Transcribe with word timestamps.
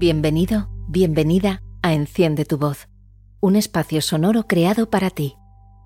Bienvenido, 0.00 0.70
bienvenida 0.88 1.62
a 1.82 1.92
Enciende 1.92 2.46
tu 2.46 2.56
voz, 2.56 2.88
un 3.40 3.54
espacio 3.54 4.00
sonoro 4.00 4.46
creado 4.46 4.88
para 4.88 5.10
ti, 5.10 5.34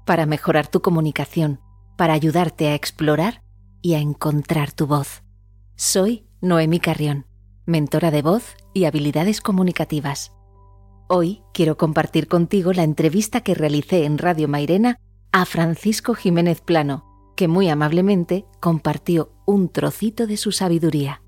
para 0.06 0.24
mejorar 0.24 0.68
tu 0.68 0.82
comunicación, 0.82 1.60
para 1.96 2.12
ayudarte 2.12 2.68
a 2.68 2.76
explorar 2.76 3.42
y 3.82 3.94
a 3.94 3.98
encontrar 3.98 4.70
tu 4.70 4.86
voz. 4.86 5.24
Soy 5.74 6.28
Noemi 6.40 6.78
Carrión, 6.78 7.26
mentora 7.66 8.12
de 8.12 8.22
voz 8.22 8.54
y 8.72 8.84
habilidades 8.84 9.40
comunicativas. 9.40 10.30
Hoy 11.08 11.42
quiero 11.52 11.76
compartir 11.76 12.28
contigo 12.28 12.72
la 12.72 12.84
entrevista 12.84 13.40
que 13.40 13.54
realicé 13.54 14.04
en 14.04 14.18
Radio 14.18 14.46
Mairena 14.46 15.00
a 15.32 15.44
Francisco 15.44 16.14
Jiménez 16.14 16.60
Plano, 16.60 17.04
que 17.34 17.48
muy 17.48 17.68
amablemente 17.68 18.46
compartió 18.60 19.32
un 19.44 19.70
trocito 19.70 20.28
de 20.28 20.36
su 20.36 20.52
sabiduría. 20.52 21.20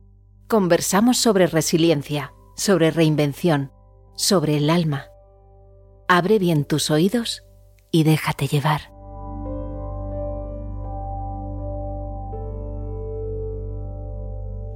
Conversamos 0.47 1.17
sobre 1.17 1.49
resiliencia 1.49 2.33
sobre 2.57 2.91
reinvención, 2.91 3.71
sobre 4.17 4.57
el 4.57 4.71
alma. 4.71 5.05
Abre 6.09 6.39
bien 6.39 6.65
tus 6.65 6.91
oídos 6.91 7.43
y 7.93 8.05
déjate 8.05 8.47
llevar. 8.47 8.81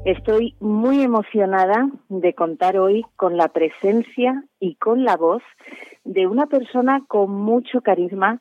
Estoy 0.04 0.56
muy 0.60 1.02
emocionada 1.02 1.90
de 2.08 2.34
contar 2.34 2.78
hoy 2.78 3.04
con 3.16 3.36
la 3.36 3.48
presencia 3.48 4.44
y 4.58 4.76
con 4.76 5.04
la 5.04 5.16
voz 5.16 5.42
de 6.04 6.26
una 6.26 6.46
persona 6.46 7.04
con 7.06 7.30
mucho 7.30 7.80
carisma 7.82 8.40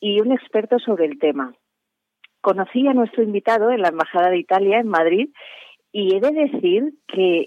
y 0.00 0.20
un 0.20 0.32
experto 0.32 0.78
sobre 0.78 1.06
el 1.06 1.18
tema. 1.18 1.54
Conocí 2.40 2.86
a 2.86 2.94
nuestro 2.94 3.22
invitado 3.22 3.70
en 3.70 3.82
la 3.82 3.88
Embajada 3.88 4.30
de 4.30 4.38
Italia 4.38 4.80
en 4.80 4.88
Madrid 4.88 5.30
y 5.92 6.16
he 6.16 6.20
de 6.20 6.32
decir 6.32 6.94
que 7.06 7.46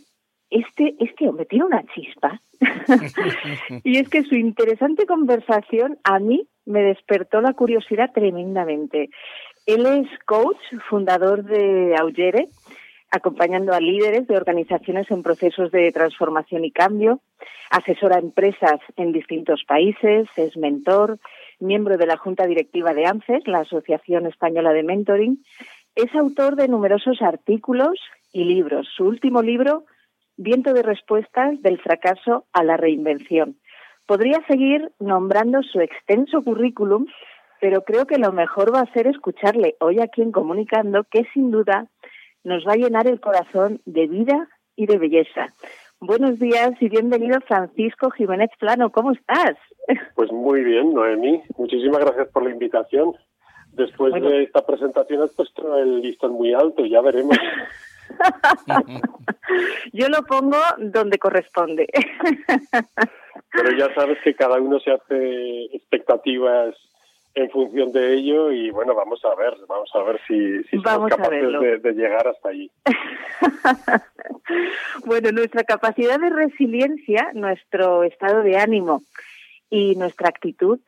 este, 0.52 0.96
este 1.00 1.28
hombre 1.28 1.46
tiene 1.46 1.66
una 1.66 1.84
chispa. 1.96 2.40
y 3.84 3.98
es 3.98 4.10
que 4.10 4.24
su 4.24 4.36
interesante 4.36 5.06
conversación 5.06 5.98
a 6.04 6.20
mí 6.20 6.48
me 6.66 6.84
despertó 6.84 7.42
la 7.42 7.54
curiosidad 7.54 8.12
tremendamente. 8.14 9.10
Él 9.66 9.86
es 9.86 10.08
coach, 10.26 10.60
fundador 10.90 11.44
de 11.44 11.96
Augere, 11.98 12.50
acompañando 13.12 13.74
a 13.74 13.80
líderes 13.80 14.28
de 14.28 14.38
organizaciones 14.38 15.10
en 15.12 15.24
procesos 15.24 15.72
de 15.72 15.92
transformación 15.92 16.64
y 16.66 16.72
cambio, 16.72 17.22
asesora 17.70 18.18
a 18.18 18.20
empresas 18.20 18.80
en 18.96 19.12
distintos 19.12 19.64
países, 19.68 20.28
es 20.36 20.56
mentor, 20.58 21.20
miembro 21.60 21.98
de 21.98 22.06
la 22.06 22.18
Junta 22.18 22.46
Directiva 22.46 22.94
de 22.94 23.06
ANCES, 23.06 23.48
la 23.48 23.60
Asociación 23.60 24.28
Española 24.28 24.74
de 24.74 24.84
Mentoring, 24.84 25.44
es 25.96 26.14
autor 26.16 26.56
de 26.56 26.70
numerosos 26.70 27.22
artículos 27.22 28.00
y 28.32 28.46
libros. 28.46 28.88
Su 28.96 29.06
último 29.06 29.42
libro, 29.42 29.84
viento 30.42 30.74
de 30.74 30.82
respuestas 30.82 31.62
del 31.62 31.80
fracaso 31.80 32.46
a 32.52 32.64
la 32.64 32.76
reinvención. 32.76 33.58
Podría 34.08 34.44
seguir 34.48 34.92
nombrando 35.00 35.62
su 35.62 35.80
extenso 35.80 36.42
currículum, 36.44 37.06
pero 37.60 37.84
creo 37.84 38.06
que 38.06 38.18
lo 38.18 38.32
mejor 38.32 38.74
va 38.74 38.82
a 38.82 38.94
ser 38.94 39.08
escucharle 39.08 39.76
hoy 39.80 40.00
aquí 40.00 40.22
en 40.22 40.32
Comunicando, 40.32 41.04
que 41.04 41.26
sin 41.34 41.52
duda 41.52 41.88
nos 42.44 42.66
va 42.68 42.74
a 42.74 42.78
llenar 42.78 43.08
el 43.08 43.20
corazón 43.20 43.82
de 43.86 44.08
vida 44.08 44.50
y 44.76 44.88
de 44.88 44.98
belleza. 44.98 45.54
Buenos 46.00 46.40
días 46.40 46.72
y 46.80 46.90
bienvenido 46.90 47.40
Francisco 47.42 48.10
Jiménez 48.10 48.50
Plano. 48.60 48.92
¿Cómo 48.92 49.12
estás? 49.12 49.56
Pues 50.16 50.32
muy 50.32 50.64
bien, 50.64 50.94
Noemí. 50.94 51.44
Muchísimas 51.58 52.00
gracias 52.00 52.30
por 52.30 52.44
la 52.44 52.50
invitación. 52.50 53.14
Después 53.74 54.14
de 54.14 54.44
esta 54.44 54.66
presentación 54.66 55.22
has 55.22 55.32
puesto 55.34 55.78
el 55.78 56.02
listón 56.02 56.34
muy 56.34 56.54
alto, 56.54 56.84
ya 56.86 57.02
veremos. 57.02 57.38
Yo 59.94 60.10
lo 60.10 60.24
pongo 60.24 60.58
donde 60.78 61.18
corresponde. 61.18 61.88
Pero 63.52 63.78
ya 63.78 63.94
sabes 63.94 64.18
que 64.24 64.34
cada 64.34 64.60
uno 64.60 64.80
se 64.80 64.92
hace 64.92 65.66
expectativas 65.76 66.76
en 67.34 67.50
función 67.50 67.92
de 67.92 68.14
ello 68.14 68.52
y 68.52 68.72
bueno, 68.72 68.94
vamos 68.94 69.24
a 69.24 69.34
ver, 69.36 69.54
vamos 69.68 69.90
a 69.94 70.04
ver 70.04 70.20
si, 70.28 70.64
somos 70.84 71.10
capaces 71.10 71.82
de, 71.82 71.94
llegar 71.94 72.28
hasta 72.28 72.50
allí. 72.50 72.70
bueno, 75.06 75.32
nuestra 75.32 75.64
capacidad 75.64 76.20
de 76.20 76.30
resiliencia, 76.30 77.32
nuestro 77.34 78.04
estado 78.04 78.44
de 78.44 78.58
ánimo 78.58 79.04
y 79.70 79.96
nuestra 79.96 80.28
actitud 80.28 80.80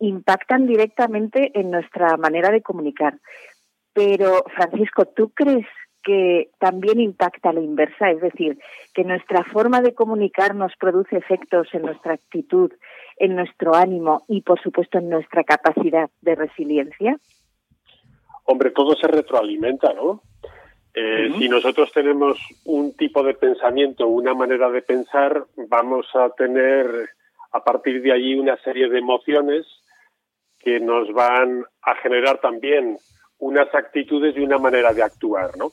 impactan 0.00 0.66
directamente 0.66 1.52
en 1.54 1.70
nuestra 1.70 2.16
manera 2.16 2.50
de 2.50 2.62
comunicar. 2.62 3.18
Pero, 3.92 4.44
Francisco, 4.54 5.06
¿tú 5.06 5.30
crees 5.30 5.66
que 6.04 6.50
también 6.58 7.00
impacta 7.00 7.50
a 7.50 7.52
la 7.52 7.60
inversa, 7.60 8.10
es 8.10 8.20
decir, 8.20 8.58
que 8.92 9.04
nuestra 9.04 9.42
forma 9.44 9.80
de 9.80 9.94
comunicar 9.94 10.54
nos 10.54 10.76
produce 10.76 11.16
efectos 11.16 11.68
en 11.72 11.82
nuestra 11.82 12.14
actitud, 12.14 12.72
en 13.16 13.34
nuestro 13.34 13.74
ánimo 13.74 14.24
y, 14.28 14.42
por 14.42 14.60
supuesto, 14.60 14.98
en 14.98 15.08
nuestra 15.08 15.42
capacidad 15.44 16.10
de 16.20 16.34
resiliencia? 16.34 17.18
Hombre, 18.44 18.70
todo 18.70 18.94
se 18.94 19.08
retroalimenta, 19.08 19.92
¿no? 19.94 20.20
Eh, 20.92 21.32
si 21.38 21.48
nosotros 21.48 21.90
tenemos 21.92 22.38
un 22.66 22.94
tipo 22.96 23.24
de 23.24 23.34
pensamiento, 23.34 24.06
una 24.06 24.34
manera 24.34 24.70
de 24.70 24.82
pensar, 24.82 25.44
vamos 25.68 26.06
a 26.14 26.28
tener 26.30 26.86
a 27.50 27.64
partir 27.64 28.00
de 28.02 28.12
allí 28.12 28.34
una 28.38 28.56
serie 28.58 28.88
de 28.88 28.98
emociones 28.98 29.66
que 30.60 30.78
nos 30.78 31.12
van 31.12 31.64
a 31.82 31.94
generar 31.96 32.38
también 32.38 32.98
unas 33.38 33.74
actitudes 33.74 34.36
y 34.36 34.40
una 34.40 34.58
manera 34.58 34.92
de 34.92 35.02
actuar, 35.02 35.56
¿no? 35.56 35.72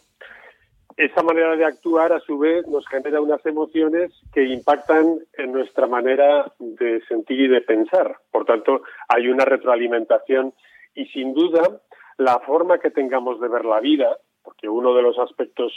esa 0.98 1.24
manera 1.24 1.56
de 1.56 1.66
actuar, 1.66 2.14
a 2.14 2.20
su 2.20 2.38
vez, 2.38 2.68
nos 2.68 2.88
genera 2.88 3.22
unas 3.22 3.44
emociones 3.46 4.12
que 4.34 4.44
impactan 4.46 5.20
en 5.34 5.52
nuestra 5.52 5.88
manera 5.88 6.52
de 6.60 7.02
sentir 7.08 7.42
y 7.42 7.48
de 7.48 7.62
pensar. 7.62 8.18
Por 8.32 8.46
tanto, 8.46 8.82
hay 9.08 9.28
una 9.28 9.46
retroalimentación 9.46 10.54
y, 10.94 11.06
sin 11.08 11.34
duda, 11.34 11.82
la 12.18 12.40
forma 12.40 12.80
que 12.80 12.92
tengamos 12.92 13.40
de 13.40 13.48
ver 13.48 13.66
la 13.66 13.80
vida, 13.80 14.18
porque 14.44 14.70
uno 14.70 14.94
de 14.94 15.02
los 15.02 15.18
aspectos 15.18 15.74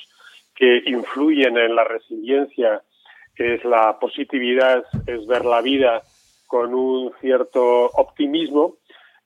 que 0.54 0.82
influyen 0.86 1.56
en 1.56 1.74
la 1.74 1.84
resiliencia 1.84 2.82
es 3.36 3.64
la 3.64 3.98
positividad, 3.98 4.84
es 5.06 5.26
ver 5.26 5.44
la 5.44 5.60
vida 5.60 6.02
con 6.46 6.74
un 6.74 7.12
cierto 7.20 7.86
optimismo, 7.86 8.76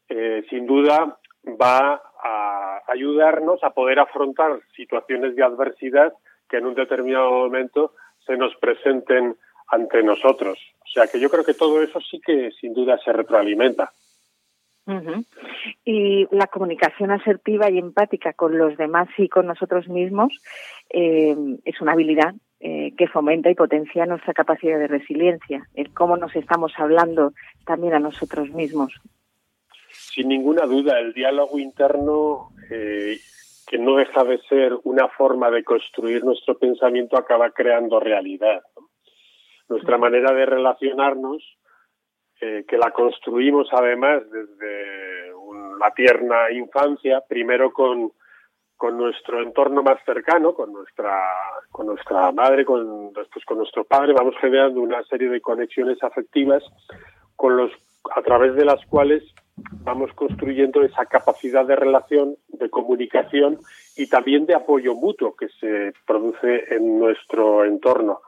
eh, 0.08 0.44
sin 0.48 0.66
duda 0.66 1.18
va 1.60 2.00
a 2.22 2.82
ayudarnos 2.88 3.62
a 3.62 3.70
poder 3.70 3.98
afrontar 3.98 4.60
situaciones 4.74 5.36
de 5.36 5.44
adversidad 5.44 6.12
que 6.48 6.58
en 6.58 6.66
un 6.66 6.74
determinado 6.74 7.30
momento 7.30 7.92
se 8.26 8.36
nos 8.36 8.54
presenten 8.56 9.36
ante 9.68 10.02
nosotros. 10.02 10.58
O 10.80 10.90
sea 10.92 11.06
que 11.06 11.20
yo 11.20 11.28
creo 11.28 11.44
que 11.44 11.54
todo 11.54 11.82
eso 11.82 12.00
sí 12.00 12.20
que 12.24 12.50
sin 12.60 12.74
duda 12.74 12.98
se 13.04 13.12
retroalimenta. 13.12 13.92
Y 15.84 16.26
la 16.34 16.46
comunicación 16.46 17.10
asertiva 17.10 17.68
y 17.68 17.76
empática 17.76 18.32
con 18.32 18.56
los 18.56 18.78
demás 18.78 19.06
y 19.18 19.28
con 19.28 19.46
nosotros 19.46 19.86
mismos 19.86 20.32
eh, 20.88 21.36
es 21.66 21.80
una 21.82 21.92
habilidad 21.92 22.34
eh, 22.60 22.94
que 22.96 23.06
fomenta 23.06 23.50
y 23.50 23.54
potencia 23.54 24.06
nuestra 24.06 24.32
capacidad 24.32 24.78
de 24.78 24.88
resiliencia, 24.88 25.68
el 25.74 25.92
cómo 25.92 26.16
nos 26.16 26.34
estamos 26.34 26.72
hablando 26.78 27.34
también 27.66 27.92
a 27.92 27.98
nosotros 27.98 28.48
mismos 28.50 28.98
sin 30.12 30.28
ninguna 30.28 30.66
duda, 30.66 30.98
el 30.98 31.12
diálogo 31.12 31.58
interno, 31.58 32.48
eh, 32.70 33.18
que 33.66 33.78
no 33.78 33.96
deja 33.96 34.24
de 34.24 34.38
ser 34.48 34.72
una 34.84 35.08
forma 35.08 35.50
de 35.50 35.62
construir 35.62 36.24
nuestro 36.24 36.58
pensamiento, 36.58 37.16
acaba 37.16 37.50
creando 37.50 38.00
realidad. 38.00 38.62
Nuestra 39.68 39.98
manera 39.98 40.32
de 40.32 40.46
relacionarnos, 40.46 41.42
eh, 42.40 42.64
que 42.66 42.78
la 42.78 42.90
construimos 42.92 43.68
además 43.72 44.22
desde 44.30 45.32
la 45.78 45.92
tierna 45.92 46.50
infancia, 46.52 47.22
primero 47.28 47.72
con, 47.72 48.12
con 48.76 48.96
nuestro 48.96 49.42
entorno 49.42 49.82
más 49.82 50.02
cercano, 50.04 50.54
con 50.54 50.72
nuestra, 50.72 51.20
con 51.70 51.86
nuestra 51.86 52.32
madre, 52.32 52.64
con, 52.64 53.12
después 53.12 53.44
con 53.44 53.58
nuestro 53.58 53.84
padre, 53.84 54.14
vamos 54.14 54.34
generando 54.40 54.80
una 54.80 55.02
serie 55.04 55.28
de 55.28 55.40
conexiones 55.40 56.02
afectivas 56.02 56.64
con 57.36 57.56
los, 57.56 57.70
a 58.16 58.22
través 58.22 58.54
de 58.54 58.64
las 58.64 58.84
cuales 58.86 59.22
vamos 59.84 60.12
construyendo 60.14 60.82
esa 60.82 61.06
capacidad 61.06 61.64
de 61.66 61.76
relación, 61.76 62.36
de 62.48 62.70
comunicación 62.70 63.58
y 63.96 64.06
también 64.08 64.46
de 64.46 64.54
apoyo 64.54 64.94
mutuo 64.94 65.34
que 65.34 65.48
se 65.60 65.92
produce 66.06 66.74
en 66.74 66.98
nuestro 66.98 67.64
entorno. 67.64 68.20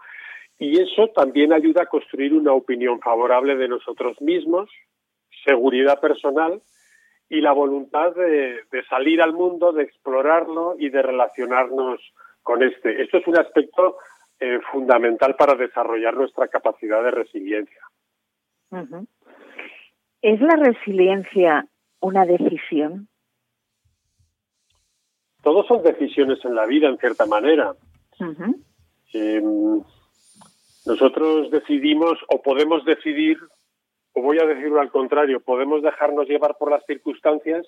Y 0.59 0.79
eso 0.79 1.09
también 1.09 1.53
ayuda 1.53 1.83
a 1.83 1.87
construir 1.87 2.35
una 2.35 2.53
opinión 2.53 3.01
favorable 3.01 3.57
de 3.57 3.69
nosotros 3.69 4.21
mismos, 4.21 4.71
seguridad 5.45 6.01
personal 6.01 6.61
y 7.29 7.41
la 7.41 7.53
voluntad 7.53 8.15
de, 8.15 8.61
salir 8.89 9.23
al 9.23 9.33
mundo, 9.33 9.73
de 9.73 9.85
explorarlo 9.85 10.75
y 10.79 10.91
de 10.91 11.01
relacionarnos 11.01 12.01
con 12.43 12.63
este. 12.63 13.03
Esto 13.03 13.19
es 13.19 13.27
un 13.27 13.39
aspecto 13.39 13.97
eh, 14.39 14.59
fundamental 14.73 15.37
para 15.37 15.55
desarrollar 15.55 16.15
nuestra 16.15 16.49
capacidad 16.49 17.03
de 17.05 17.11
resiliencia. 17.11 17.81
¿Es 20.23 20.41
la 20.41 20.57
resiliencia 20.57 21.67
una 22.01 22.25
decisión? 22.27 23.09
Todos 25.43 25.67
son 25.67 25.83
decisiones 25.83 26.45
en 26.45 26.55
la 26.55 26.67
vida, 26.67 26.89
en 26.89 26.99
cierta 26.99 27.27
manera. 27.27 27.75
Em, 29.13 29.83
Nosotros 30.87 31.51
decidimos 31.51 32.19
o 32.29 32.43
podemos 32.43 32.85
decidir, 32.85 33.39
o 34.15 34.23
voy 34.23 34.39
a 34.39 34.47
decirlo 34.47 34.81
al 34.81 34.91
contrario, 34.91 35.41
podemos 35.41 35.83
dejarnos 35.83 36.27
llevar 36.27 36.57
por 36.59 36.71
las 36.71 36.85
circunstancias 36.87 37.67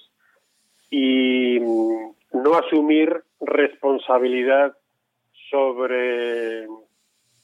y 0.91 1.59
no 1.61 2.55
asumir 2.55 3.23
responsabilidad 3.41 4.77
sobre 5.51 6.67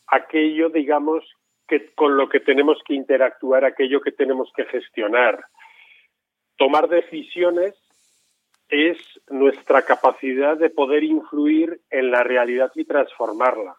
aquello, 0.07 0.71
digamos, 0.71 1.25
que 1.69 1.93
con 1.95 2.17
lo 2.17 2.29
que 2.29 2.41
tenemos 2.41 2.79
que 2.85 2.95
interactuar, 2.95 3.65
aquello 3.65 4.01
que 4.01 4.13
tenemos 4.13 4.51
que 4.57 4.65
gestionar. 4.65 5.45
Tomar 6.57 6.89
decisiones 6.89 7.75
es 8.69 8.99
nuestra 9.29 9.83
capacidad 9.83 10.57
de 10.57 10.71
poder 10.71 11.05
influir 11.05 11.81
en 11.91 12.11
la 12.11 12.23
realidad 12.23 12.73
y 12.75 12.85
transformarla. 12.85 13.77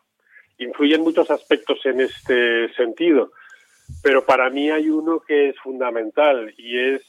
Influyen 0.59 1.01
muchos 1.01 1.31
aspectos 1.31 1.85
en 1.85 2.01
este 2.01 2.71
sentido, 2.73 3.31
pero 4.03 4.25
para 4.25 4.49
mí 4.49 4.69
hay 4.69 4.89
uno 4.89 5.19
que 5.19 5.49
es 5.49 5.59
fundamental 5.59 6.53
y 6.57 6.77
es 6.77 7.01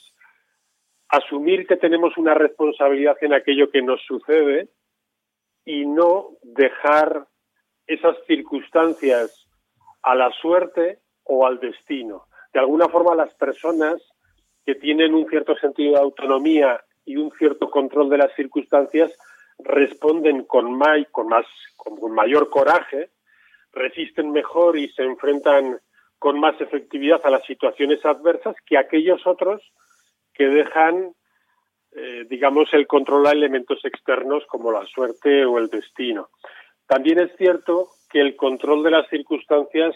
asumir 1.09 1.67
que 1.67 1.77
tenemos 1.77 2.17
una 2.17 2.35
responsabilidad 2.35 3.17
en 3.21 3.35
aquello 3.35 3.71
que 3.71 3.83
nos 3.83 4.01
sucede 4.03 4.69
y 5.65 5.85
no 5.85 6.31
dejar 6.43 7.27
esas 7.87 8.17
circunstancias 8.27 9.50
a 10.03 10.15
la 10.15 10.31
suerte 10.33 11.01
o 11.25 11.47
al 11.47 11.61
destino. 11.61 12.27
De 12.53 12.61
alguna 12.61 12.89
forma 12.89 13.15
las 13.15 13.33
personas 13.35 14.03
que 14.65 14.75
tienen 14.75 15.15
un 15.15 15.29
cierto 15.29 15.57
sentido 15.57 15.93
de 15.93 16.01
autonomía 16.01 16.81
y 17.05 17.17
un 17.17 17.31
cierto 17.33 17.71
control 17.71 18.11
de 18.11 18.19
las 18.19 18.35
circunstancias 18.35 19.13
responden 19.59 20.45
con, 20.45 20.77
más, 20.77 21.07
con 21.77 22.13
mayor 22.13 22.51
coraje, 22.51 23.11
resisten 23.73 24.33
mejor 24.33 24.77
y 24.79 24.89
se 24.91 25.03
enfrentan 25.03 25.81
con 26.19 26.39
más 26.39 26.61
efectividad 26.61 27.21
a 27.25 27.31
las 27.31 27.45
situaciones 27.47 28.05
adversas 28.05 28.55
que 28.67 28.77
aquellos 28.77 29.27
otros 29.27 29.63
que 30.35 30.49
dejan, 30.49 31.15
eh, 31.93 32.27
digamos, 32.29 32.73
el 32.73 32.87
control 32.87 33.27
a 33.27 33.33
elementos 33.33 33.85
externos 33.85 34.45
como 34.47 34.71
la 34.71 34.85
suerte 34.87 35.45
o 35.45 35.59
el 35.59 35.69
destino. 35.69 36.29
También 36.91 37.21
es 37.21 37.31
cierto 37.37 37.91
que 38.11 38.21
el 38.21 38.35
control 38.35 38.83
de 38.83 38.91
las 38.91 39.09
circunstancias 39.09 39.95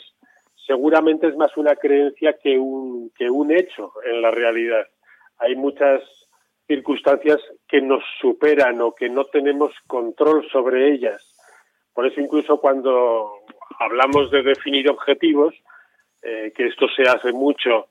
seguramente 0.65 1.27
es 1.27 1.37
más 1.37 1.51
una 1.57 1.75
creencia 1.75 2.37
que 2.41 2.57
un, 2.57 3.11
que 3.19 3.29
un 3.29 3.51
hecho 3.51 3.91
en 4.09 4.23
la 4.23 4.31
realidad. 4.31 4.87
Hay 5.39 5.57
muchas 5.57 6.03
circunstancias 6.69 7.41
que 7.67 7.81
nos 7.81 8.05
superan 8.21 8.81
o 8.81 8.95
que 8.95 9.09
no 9.09 9.25
tenemos 9.25 9.73
control 9.89 10.49
sobre 10.53 10.95
ellas. 10.95 11.21
Por 11.93 12.07
eso 12.07 12.21
incluso 12.21 12.61
cuando 12.61 13.41
hablamos 13.81 14.31
de 14.31 14.45
definir 14.45 14.89
objetivos, 14.89 15.53
eh, 16.23 16.53
que 16.55 16.69
esto 16.69 16.87
se 16.95 17.03
hace 17.03 17.33
mucho 17.33 17.89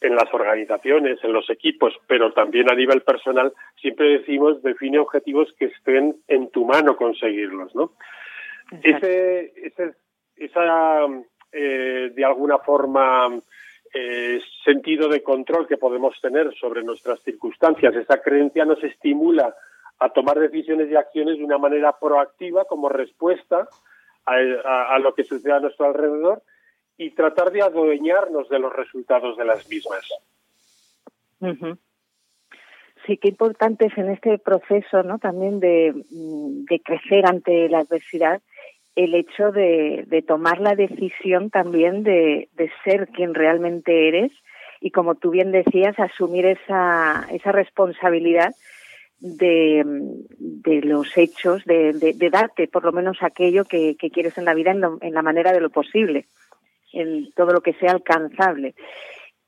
en 0.00 0.14
las 0.14 0.32
organizaciones, 0.32 1.18
en 1.22 1.32
los 1.32 1.48
equipos, 1.50 1.94
pero 2.06 2.32
también 2.32 2.70
a 2.70 2.74
nivel 2.74 3.02
personal, 3.02 3.52
siempre 3.80 4.18
decimos 4.18 4.62
define 4.62 4.98
objetivos 4.98 5.52
que 5.58 5.66
estén 5.66 6.16
en 6.28 6.50
tu 6.50 6.64
mano 6.64 6.96
conseguirlos, 6.96 7.74
¿no? 7.74 7.92
Ese, 8.82 9.52
ese, 9.56 9.94
esa, 10.36 11.06
eh, 11.52 12.10
de 12.14 12.24
alguna 12.24 12.58
forma, 12.58 13.28
eh, 13.94 14.40
sentido 14.64 15.08
de 15.08 15.22
control 15.22 15.66
que 15.66 15.78
podemos 15.78 16.20
tener 16.20 16.52
sobre 16.56 16.82
nuestras 16.82 17.20
circunstancias. 17.22 17.94
Esa 17.94 18.20
creencia 18.20 18.64
nos 18.64 18.82
estimula 18.84 19.54
a 19.98 20.10
tomar 20.10 20.38
decisiones 20.38 20.90
y 20.90 20.96
acciones 20.96 21.38
de 21.38 21.44
una 21.44 21.56
manera 21.56 21.96
proactiva 21.98 22.64
como 22.66 22.88
respuesta 22.88 23.68
a, 24.26 24.98
lo 24.98 25.14
que 25.14 25.24
sucede 25.24 25.52
a 25.52 25.60
nuestro 25.60 25.86
alrededor 25.86 26.42
y 26.98 27.10
tratar 27.10 27.50
de 27.52 27.62
adueñarnos 27.62 28.48
de 28.48 28.58
los 28.58 28.72
resultados 28.72 29.36
de 29.36 29.44
las 29.44 29.68
mismas. 29.68 30.02
Sí, 33.06 33.18
qué 33.18 33.28
importante 33.28 33.86
es 33.86 33.98
en 33.98 34.10
este 34.10 34.38
proceso 34.38 35.02
¿no? 35.02 35.18
también 35.18 35.60
de, 35.60 35.92
de 35.94 36.80
crecer 36.80 37.26
ante 37.26 37.68
la 37.68 37.80
adversidad 37.80 38.40
el 38.96 39.14
hecho 39.14 39.52
de, 39.52 40.24
tomar 40.26 40.58
la 40.58 40.74
decisión 40.74 41.50
también 41.50 42.02
de, 42.02 42.48
ser 42.82 43.08
quien 43.08 43.34
realmente 43.34 44.08
eres 44.08 44.32
y, 44.80 44.90
como 44.90 45.14
tú 45.14 45.30
bien 45.30 45.52
decías, 45.52 45.98
asumir 45.98 46.46
esa, 46.46 47.26
esa 47.30 47.52
responsabilidad 47.52 48.54
de, 49.18 49.84
de 50.38 50.80
los 50.82 51.16
hechos, 51.16 51.62
de, 51.66 52.14
darte 52.32 52.68
por 52.68 52.84
lo 52.84 52.92
menos 52.92 53.18
aquello 53.20 53.64
que, 53.66 53.96
que 53.96 54.10
quieres 54.10 54.36
en 54.38 54.46
la 54.46 54.54
vida 54.54 54.70
en, 54.70 54.82
en, 55.02 55.14
la 55.14 55.22
manera 55.22 55.52
de 55.52 55.60
lo 55.60 55.70
posible, 55.70 56.24
en 56.92 57.30
todo 57.32 57.52
lo 57.52 57.60
que 57.60 57.74
sea 57.74 57.92
alcanzable. 57.92 58.74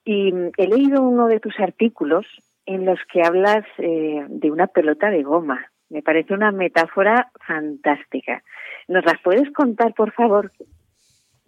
Y 0.05 0.33
he 0.57 0.67
leído 0.67 1.03
uno 1.03 1.27
de 1.29 1.41
tus 1.41 1.59
artículos 1.61 2.27
en 2.67 2.85
los 2.85 2.99
que 3.13 3.23
hablas 3.23 3.65
eh, 3.79 4.25
de 4.29 4.51
una 4.51 4.67
pelota 4.67 5.11
de 5.11 5.23
goma. 5.23 5.71
Me 5.91 6.03
parece 6.03 6.35
una 6.35 6.53
metáfora 6.53 7.31
fantástica. 7.47 8.43
¿Nos 8.89 9.05
las 9.05 9.21
puedes 9.23 9.51
contar, 9.53 9.95
por 9.95 10.13
favor? 10.13 10.53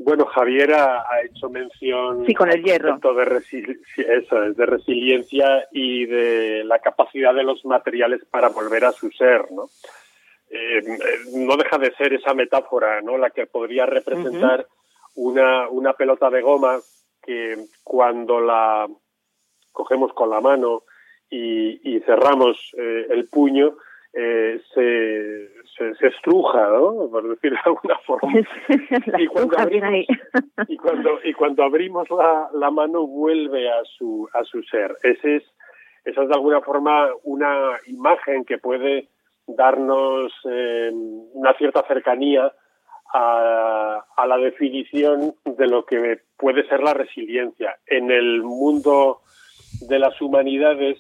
Bueno, 0.03 0.25
Javier 0.25 0.73
ha, 0.73 1.05
hecho 1.23 1.51
mención 1.51 2.25
sí, 2.25 2.33
con 2.33 2.51
el 2.51 2.63
hierro. 2.63 2.99
De, 2.99 3.77
eso, 3.97 4.41
de 4.41 4.67
resiliencia 4.67 5.67
y 5.73 6.07
de 6.07 6.65
la 6.65 6.79
capacidad 6.79 7.35
de 7.35 7.45
los 7.45 7.63
materiales 7.67 8.25
para 8.25 8.49
volver 8.49 8.87
a 8.87 8.93
su 8.93 9.11
ser, 9.11 9.53
¿no? 9.53 9.67
Eh, 10.49 10.83
no 11.35 11.57
deja 11.57 11.77
de 11.77 11.93
ser 11.97 12.15
esa 12.15 12.33
metáfora, 12.33 13.03
¿no? 13.03 13.19
La 13.19 13.29
que 13.29 13.47
podría 13.47 13.85
representar 13.85 14.67
una, 15.15 15.69
una 15.69 15.93
pelota 15.95 16.31
de 16.31 16.41
goma 16.43 16.79
que 17.23 17.57
cuando 17.85 18.41
la 18.41 18.89
cogemos 19.73 20.13
con 20.13 20.31
la 20.31 20.41
mano 20.41 20.83
y, 21.31 22.01
cerramos 22.01 22.57
eh, 22.77 23.07
el 23.11 23.29
puño, 23.29 23.77
eh, 24.13 24.61
se, 24.75 25.95
se, 25.95 26.07
estruja, 26.09 26.69
¿no? 26.71 27.09
Por 27.09 27.29
decirlo 27.29 27.59
de 27.65 27.71
alguna 27.71 27.99
forma. 27.99 28.33
y, 29.19 29.27
cuando 29.29 29.59
abrimos, 29.59 30.07
y, 30.67 30.77
cuando, 30.77 31.21
y 31.23 31.33
cuando 31.33 31.63
abrimos 31.63 32.11
la, 32.11 32.51
la 32.55 32.71
mano 32.71 33.07
vuelve 33.07 33.71
a 33.71 33.85
su, 33.85 34.29
a 34.33 34.43
su 34.43 34.63
ser. 34.65 34.97
Ese 35.05 35.37
es, 35.37 35.45
esa 36.05 36.23
es 36.23 36.29
de 36.29 36.35
alguna 36.35 36.61
forma 36.61 37.09
una 37.23 37.79
imagen 37.87 38.45
que 38.45 38.59
puede 38.59 39.09
darnos 39.47 40.33
eh, 40.51 40.91
una 40.93 41.55
cierta 41.55 41.83
cercanía 41.87 42.53
a, 43.13 44.05
a, 44.17 44.27
la 44.27 44.37
definición 44.37 45.35
de 45.45 45.67
lo 45.67 45.85
que 45.85 46.21
puede 46.37 46.67
ser 46.69 46.81
la 46.81 46.95
resiliencia. 46.95 47.77
En 47.87 48.11
el 48.11 48.43
mundo 48.43 49.21
de 49.89 49.99
las 49.99 50.21
humanidades, 50.21 50.99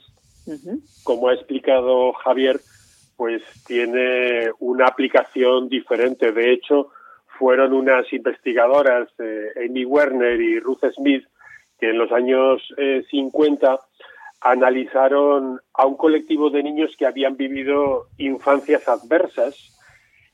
como 1.04 1.28
ha 1.28 1.34
explicado 1.34 2.12
Javier, 2.14 2.60
pues 3.16 3.42
tiene 3.66 4.50
una 4.58 4.86
aplicación 4.86 5.68
diferente. 5.68 6.32
De 6.32 6.52
hecho, 6.52 6.90
fueron 7.38 7.72
unas 7.72 8.10
investigadoras, 8.12 9.08
eh, 9.18 9.48
Amy 9.66 9.84
Werner 9.84 10.40
y 10.40 10.58
Ruth 10.58 10.84
Smith, 10.94 11.24
que 11.78 11.90
en 11.90 11.98
los 11.98 12.12
años 12.12 12.62
50 13.10 13.74
eh, 13.74 13.78
analizaron 14.40 15.60
a 15.74 15.86
un 15.86 15.96
colectivo 15.96 16.50
de 16.50 16.62
niños 16.62 16.94
que 16.98 17.06
habían 17.06 17.36
vivido 17.36 18.06
infancias 18.18 18.88
adversas 18.88 19.54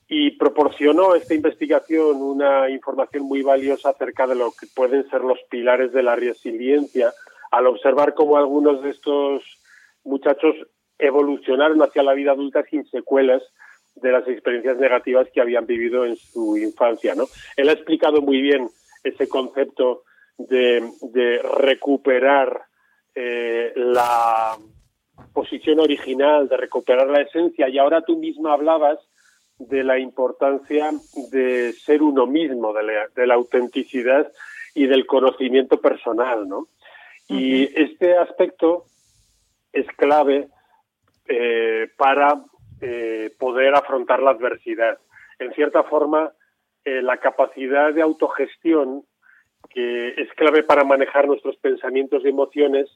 y 0.09 0.33
proporcionó 0.33 1.15
esta 1.15 1.35
investigación 1.35 2.23
una 2.23 2.71
información 2.71 3.25
muy 3.25 3.43
valiosa 3.43 3.91
acerca 3.91 4.27
de 4.27 4.37
lo 4.37 4.53
que 4.53 4.67
pueden 4.75 5.09
ser 5.11 5.23
los 5.23 5.39
pilares 5.51 5.93
de 5.93 6.03
la 6.03 6.15
resiliencia 6.15 7.13
al 7.51 7.67
observar 7.67 8.15
cómo 8.15 8.37
algunos 8.37 8.83
de 8.83 8.91
estos 8.91 9.43
muchachos 10.05 10.55
evolucionaron 10.99 11.83
hacia 11.83 12.03
la 12.03 12.15
vida 12.15 12.33
adulta 12.33 12.65
sin 12.71 12.87
secuelas 12.87 13.43
de 13.97 14.13
las 14.13 14.27
experiencias 14.29 14.79
negativas 14.79 15.29
que 15.33 15.41
habían 15.41 15.67
vivido 15.67 16.05
en 16.05 16.17
su 16.17 16.57
infancia. 16.57 17.15
¿no? 17.15 17.25
Él 17.57 17.69
ha 17.69 17.73
explicado 17.73 18.21
muy 18.21 18.41
bien 18.41 18.69
ese 19.03 19.29
concepto 19.29 20.03
de, 20.39 21.41
recuperar 21.59 22.63
eh, 23.15 23.73
la 23.75 24.57
posición 25.33 25.81
original, 25.81 26.49
de 26.49 26.57
recuperar 26.57 27.09
la 27.09 27.23
esencia, 27.23 27.69
y 27.69 27.79
ahora 27.79 28.03
tú 28.03 28.19
misma 28.19 28.53
hablabas 28.53 28.99
de 29.59 29.85
la 29.85 29.99
importancia 29.99 30.91
de 31.31 31.73
ser 31.73 32.03
uno 32.03 32.27
mismo, 32.27 32.73
de 32.73 32.83
la, 32.83 33.09
de 33.15 33.27
la 33.27 33.35
autenticidad 33.35 34.31
y 34.75 34.87
del 34.87 35.07
conocimiento 35.07 35.81
personal, 35.81 36.49
¿no? 36.49 36.69
Y 37.29 37.65
este 37.81 38.17
aspecto 38.17 38.85
es 39.73 39.87
clave 39.97 40.49
eh, 41.29 41.89
para 41.97 42.45
eh, 42.81 43.31
poder 43.39 43.75
afrontar 43.75 44.23
la 44.23 44.31
adversidad. 44.31 44.99
En 45.39 45.53
cierta 45.55 45.83
forma, 45.85 46.33
eh, 46.85 47.03
la 47.03 47.17
capacidad 47.17 47.93
de 47.93 48.03
autogestión, 48.03 49.03
que 49.71 50.09
es 50.09 50.33
clave 50.35 50.63
para 50.63 50.85
manejar 50.85 51.27
nuestros 51.27 51.57
pensamientos 51.57 52.23
y 52.25 52.29
emociones 52.29 52.89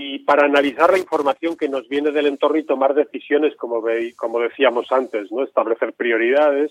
y 0.00 0.20
para 0.20 0.44
analizar 0.44 0.92
la 0.92 0.98
información 0.98 1.56
que 1.56 1.68
nos 1.68 1.88
viene 1.88 2.12
del 2.12 2.28
entorno 2.28 2.56
y 2.56 2.62
tomar 2.62 2.94
decisiones, 2.94 3.56
como, 3.56 3.82
ve, 3.82 4.14
como 4.16 4.38
decíamos 4.38 4.92
antes, 4.92 5.32
¿no? 5.32 5.42
establecer 5.42 5.92
prioridades, 5.92 6.70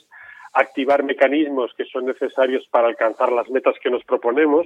activar 0.53 1.03
mecanismos 1.03 1.74
que 1.75 1.84
son 1.84 2.05
necesarios 2.05 2.65
para 2.72 2.88
alcanzar 2.88 3.34
las 3.34 3.50
metas 3.50 3.75
que 3.84 3.89
nos 3.89 4.05
proponemos. 4.05 4.65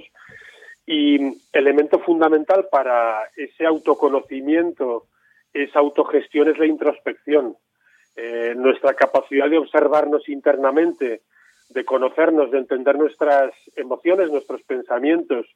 Y 0.86 1.18
elemento 1.52 1.98
fundamental 1.98 2.68
para 2.70 3.24
ese 3.36 3.66
autoconocimiento, 3.66 5.08
esa 5.52 5.80
autogestión 5.80 6.48
es 6.48 6.56
la 6.56 6.66
introspección. 6.66 7.56
Eh, 8.14 8.54
nuestra 8.56 8.94
capacidad 8.94 9.50
de 9.50 9.58
observarnos 9.58 10.28
internamente, 10.28 11.22
de 11.68 11.84
conocernos, 11.84 12.52
de 12.52 12.58
entender 12.58 12.96
nuestras 12.96 13.52
emociones, 13.74 14.30
nuestros 14.30 14.62
pensamientos 14.62 15.46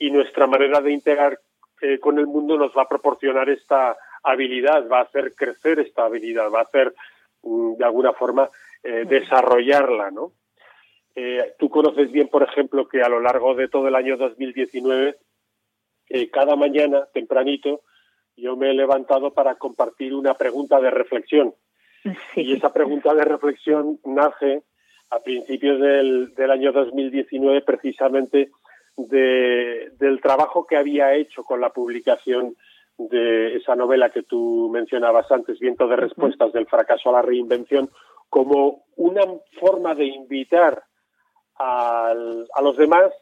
y 0.00 0.10
nuestra 0.10 0.48
manera 0.48 0.80
de 0.80 0.90
integrar 0.90 1.38
eh, 1.80 1.98
con 1.98 2.18
el 2.18 2.26
mundo 2.26 2.56
nos 2.56 2.72
va 2.72 2.82
a 2.82 2.88
proporcionar 2.88 3.50
esta 3.50 3.96
habilidad, 4.22 4.88
va 4.88 5.00
a 5.00 5.02
hacer 5.02 5.34
crecer 5.34 5.78
esta 5.80 6.04
habilidad, 6.06 6.50
va 6.50 6.60
a 6.60 6.64
hacer 6.64 6.94
mm, 7.42 7.74
de 7.74 7.84
alguna 7.84 8.12
forma 8.12 8.48
eh, 8.82 9.04
desarrollarla, 9.06 10.10
¿no? 10.10 10.32
Eh, 11.14 11.54
tú 11.58 11.68
conoces 11.68 12.10
bien, 12.10 12.28
por 12.28 12.42
ejemplo, 12.42 12.88
que 12.88 13.02
a 13.02 13.08
lo 13.08 13.20
largo 13.20 13.54
de 13.54 13.68
todo 13.68 13.88
el 13.88 13.94
año 13.94 14.16
2019, 14.16 15.16
cada 16.30 16.54
mañana, 16.56 17.06
tempranito, 17.12 17.80
yo 18.36 18.54
me 18.56 18.70
he 18.70 18.74
levantado 18.74 19.32
para 19.32 19.56
compartir 19.56 20.14
una 20.14 20.34
pregunta 20.34 20.80
de 20.80 20.90
reflexión. 20.90 21.54
Y 22.36 22.54
esa 22.54 22.72
pregunta 22.72 23.12
de 23.14 23.24
reflexión 23.24 23.98
nace 24.04 24.62
a 25.10 25.18
principios 25.20 25.80
del, 25.80 26.34
del 26.34 26.50
año 26.50 26.72
2019 26.72 27.62
precisamente 27.62 28.50
de, 28.96 29.92
del 29.98 30.20
trabajo 30.20 30.66
que 30.66 30.76
había 30.76 31.14
hecho 31.14 31.44
con 31.44 31.60
la 31.60 31.70
publicación 31.70 32.56
de 32.98 33.56
esa 33.56 33.76
novela 33.76 34.10
que 34.10 34.22
tú 34.22 34.70
mencionabas 34.72 35.30
antes, 35.30 35.58
Viento 35.58 35.86
de 35.86 35.96
Respuestas 35.96 36.52
del 36.52 36.66
fracaso 36.66 37.10
a 37.10 37.14
la 37.14 37.22
reinvención, 37.22 37.90
como 38.30 38.84
una 38.96 39.22
forma 39.60 39.94
de 39.94 40.06
invitar 40.06 40.82
al, 41.56 42.46
a 42.52 42.62
los 42.62 42.76
demás 42.76 43.12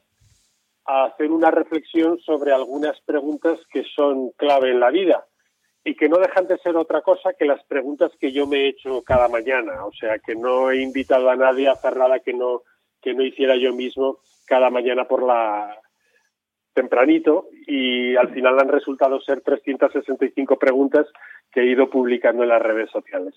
a 0.86 1.04
hacer 1.06 1.30
una 1.30 1.50
reflexión 1.50 2.18
sobre 2.20 2.52
algunas 2.52 3.00
preguntas 3.00 3.58
que 3.72 3.84
son 3.84 4.30
clave 4.32 4.70
en 4.70 4.80
la 4.80 4.90
vida 4.90 5.26
y 5.84 5.94
que 5.94 6.08
no 6.08 6.18
dejan 6.18 6.46
de 6.46 6.58
ser 6.58 6.76
otra 6.76 7.02
cosa 7.02 7.34
que 7.34 7.44
las 7.44 7.62
preguntas 7.64 8.10
que 8.18 8.32
yo 8.32 8.46
me 8.46 8.62
he 8.62 8.68
hecho 8.68 9.02
cada 9.02 9.28
mañana. 9.28 9.84
O 9.84 9.92
sea, 9.92 10.18
que 10.18 10.34
no 10.34 10.70
he 10.70 10.80
invitado 10.80 11.28
a 11.28 11.36
nadie 11.36 11.68
a 11.68 11.72
hacer 11.72 11.96
nada 11.96 12.20
que 12.20 12.32
no, 12.32 12.62
que 13.04 13.14
no 13.14 13.22
hiciera 13.22 13.54
yo 13.56 13.74
mismo 13.74 14.18
cada 14.46 14.70
mañana 14.70 15.04
por 15.04 15.22
la 15.22 15.78
tempranito 16.72 17.48
y 17.66 18.16
al 18.16 18.32
final 18.32 18.58
han 18.58 18.68
resultado 18.68 19.20
ser 19.20 19.42
365 19.42 20.58
preguntas 20.58 21.06
que 21.52 21.60
he 21.60 21.66
ido 21.66 21.88
publicando 21.88 22.42
en 22.42 22.48
las 22.48 22.62
redes 22.62 22.90
sociales. 22.90 23.34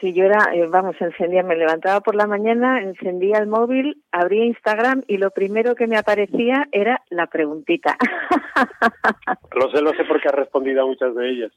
Sí, 0.00 0.12
yo 0.12 0.24
era, 0.24 0.52
eh, 0.52 0.66
vamos, 0.66 0.96
encendía, 1.00 1.42
me 1.42 1.54
levantaba 1.54 2.00
por 2.00 2.14
la 2.14 2.26
mañana, 2.26 2.82
encendía 2.82 3.38
el 3.38 3.46
móvil, 3.46 4.02
abría 4.10 4.44
Instagram 4.44 5.02
y 5.06 5.18
lo 5.18 5.30
primero 5.30 5.74
que 5.74 5.86
me 5.86 5.96
aparecía 5.96 6.66
era 6.72 7.00
la 7.10 7.26
preguntita. 7.26 7.96
Lo 9.54 9.70
sé, 9.70 9.80
lo 9.80 9.90
sé 9.92 10.04
porque 10.04 10.28
has 10.28 10.34
respondido 10.34 10.82
a 10.82 10.86
muchas 10.86 11.14
de 11.14 11.28
ellas. 11.28 11.52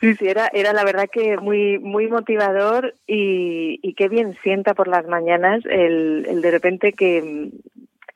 Sí, 0.00 0.14
sí, 0.14 0.28
era, 0.28 0.48
era 0.52 0.72
la 0.72 0.84
verdad 0.84 1.08
que 1.10 1.36
muy, 1.38 1.78
muy 1.78 2.08
motivador 2.08 2.94
y, 3.06 3.80
y 3.82 3.94
qué 3.94 4.08
bien 4.08 4.36
sienta 4.42 4.74
por 4.74 4.88
las 4.88 5.06
mañanas 5.06 5.64
el, 5.66 6.26
el 6.28 6.40
de 6.40 6.50
repente 6.50 6.92
que 6.92 7.22
mm, 7.22 7.48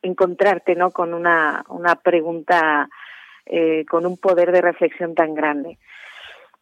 encontrarte, 0.02 0.74
¿no? 0.74 0.90
Con 0.90 1.14
una, 1.14 1.64
una 1.68 1.96
pregunta 1.96 2.88
eh, 3.46 3.84
con 3.88 4.06
un 4.06 4.16
poder 4.16 4.52
de 4.52 4.60
reflexión 4.60 5.14
tan 5.14 5.34
grande. 5.34 5.78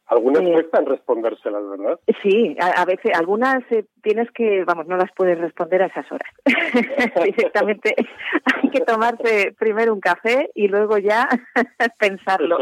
Algunas 0.08 0.42
eh, 0.42 0.52
cuestan 0.52 0.86
respondérselas, 0.86 1.62
¿verdad? 1.68 2.00
Sí, 2.22 2.56
a, 2.60 2.84
veces, 2.86 3.12
algunas 3.14 3.62
eh, 3.70 3.84
tienes 4.02 4.30
que, 4.30 4.64
vamos, 4.64 4.86
no 4.86 4.96
las 4.96 5.12
puedes 5.12 5.38
responder 5.38 5.82
a 5.82 5.86
esas 5.86 6.10
horas. 6.10 6.32
Directamente 7.24 7.94
hay 8.62 8.70
que 8.70 8.80
tomarse 8.80 9.54
primero 9.58 9.92
un 9.92 10.00
café 10.00 10.50
y 10.54 10.68
luego 10.68 10.96
ya 10.96 11.28
pensarlo. 11.98 12.58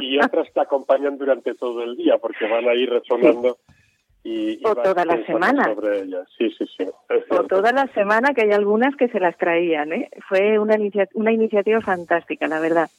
y, 0.00 0.18
otras 0.18 0.52
te 0.52 0.60
acompañan 0.60 1.18
durante 1.18 1.54
todo 1.54 1.84
el 1.84 1.96
día 1.96 2.18
porque 2.18 2.48
van 2.48 2.68
a 2.68 2.74
ir 2.74 2.90
resonando. 2.90 3.58
Y, 4.24 4.60
o 4.66 4.74
toda 4.74 5.04
la 5.04 5.24
semana. 5.24 5.72
Sí, 6.36 6.50
sí, 6.58 6.66
sí. 6.76 6.84
O 7.30 7.44
toda 7.44 7.70
la 7.70 7.86
semana, 7.94 8.34
que 8.34 8.42
hay 8.42 8.50
algunas 8.50 8.96
que 8.96 9.06
se 9.06 9.20
las 9.20 9.38
traían. 9.38 9.92
¿eh? 9.92 10.10
Fue 10.28 10.58
una, 10.58 10.76
una 11.14 11.30
iniciativa 11.30 11.80
fantástica, 11.80 12.48
la 12.48 12.58
verdad. 12.58 12.90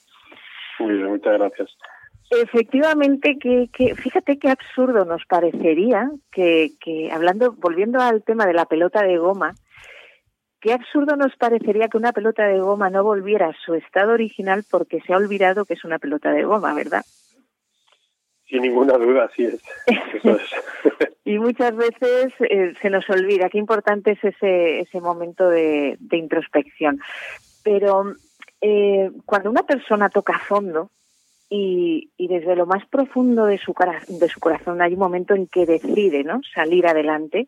Muy 0.80 0.94
bien, 0.94 1.08
muchas 1.08 1.38
gracias. 1.38 1.78
Efectivamente, 2.30 3.38
que, 3.40 3.70
que 3.72 3.96
fíjate 3.96 4.38
qué 4.38 4.50
absurdo 4.50 5.06
nos 5.06 5.26
parecería 5.26 6.12
que, 6.32 6.72
que, 6.82 7.10
hablando, 7.12 7.54
volviendo 7.54 8.02
al 8.02 8.24
tema 8.24 8.46
de 8.46 8.54
la 8.54 8.66
pelota 8.66 9.02
de 9.02 9.18
goma, 9.18 9.56
qué 10.60 10.74
absurdo 10.74 11.16
nos 11.16 11.36
parecería 11.38 11.88
que 11.88 11.98
una 11.98 12.12
pelota 12.12 12.46
de 12.46 12.60
goma 12.60 12.90
no 12.90 13.04
volviera 13.04 13.48
a 13.48 13.56
su 13.66 13.76
estado 13.76 14.12
original 14.12 14.66
porque 14.70 15.00
se 15.02 15.14
ha 15.14 15.18
olvidado 15.18 15.64
que 15.64 15.76
es 15.76 15.86
una 15.86 16.00
pelota 16.00 16.32
de 16.32 16.44
goma, 16.44 16.74
¿verdad? 16.74 17.06
Sin 18.46 18.62
ninguna 18.62 18.98
duda, 18.98 19.26
así 19.26 19.46
es. 19.46 19.62
y 21.26 21.40
muchas 21.40 21.76
veces 21.76 22.34
eh, 22.42 22.74
se 22.82 22.90
nos 22.90 23.10
olvida 23.10 23.50
qué 23.50 23.58
importante 23.58 24.12
es 24.12 24.24
ese, 24.24 24.82
ese 24.82 25.00
momento 25.00 25.50
de, 25.50 25.98
de 26.00 26.18
introspección. 26.18 27.00
Pero 27.64 28.16
eh, 28.62 29.12
cuando 29.26 29.50
una 29.50 29.64
persona 29.64 30.10
toca 30.10 30.40
fondo, 30.40 30.90
y, 31.50 32.10
desde 32.18 32.56
lo 32.56 32.66
más 32.66 32.86
profundo 32.88 33.46
de 33.46 33.58
su, 33.58 33.74
de 34.08 34.28
su 34.28 34.40
corazón 34.40 34.82
hay 34.82 34.94
un 34.94 35.00
momento 35.00 35.34
en 35.34 35.48
que 35.48 35.66
decide 35.66 36.24
¿no? 36.24 36.42
salir 36.54 36.88
adelante. 36.88 37.48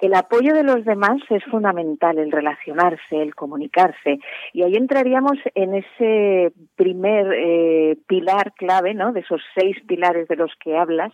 El 0.00 0.14
apoyo 0.14 0.54
de 0.54 0.62
los 0.62 0.86
demás 0.86 1.20
es 1.28 1.44
fundamental, 1.44 2.18
el 2.18 2.32
relacionarse, 2.32 3.20
el 3.20 3.34
comunicarse. 3.34 4.18
Y 4.54 4.62
ahí 4.62 4.74
entraríamos 4.76 5.36
en 5.54 5.74
ese 5.74 6.52
primer 6.74 7.30
eh, 7.34 7.98
pilar 8.06 8.54
clave, 8.54 8.94
¿no? 8.94 9.12
De 9.12 9.20
esos 9.20 9.42
seis 9.54 9.76
pilares 9.86 10.26
de 10.28 10.36
los 10.36 10.52
que 10.58 10.78
hablas, 10.78 11.12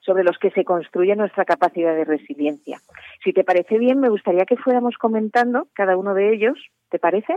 sobre 0.00 0.24
los 0.24 0.38
que 0.38 0.50
se 0.50 0.64
construye 0.64 1.14
nuestra 1.14 1.44
capacidad 1.44 1.94
de 1.94 2.06
resiliencia. 2.06 2.78
Si 3.22 3.34
te 3.34 3.44
parece 3.44 3.76
bien, 3.76 4.00
me 4.00 4.08
gustaría 4.08 4.46
que 4.46 4.56
fuéramos 4.56 4.96
comentando 4.96 5.68
cada 5.74 5.98
uno 5.98 6.14
de 6.14 6.32
ellos. 6.32 6.58
¿Te 6.88 6.98
parece? 6.98 7.36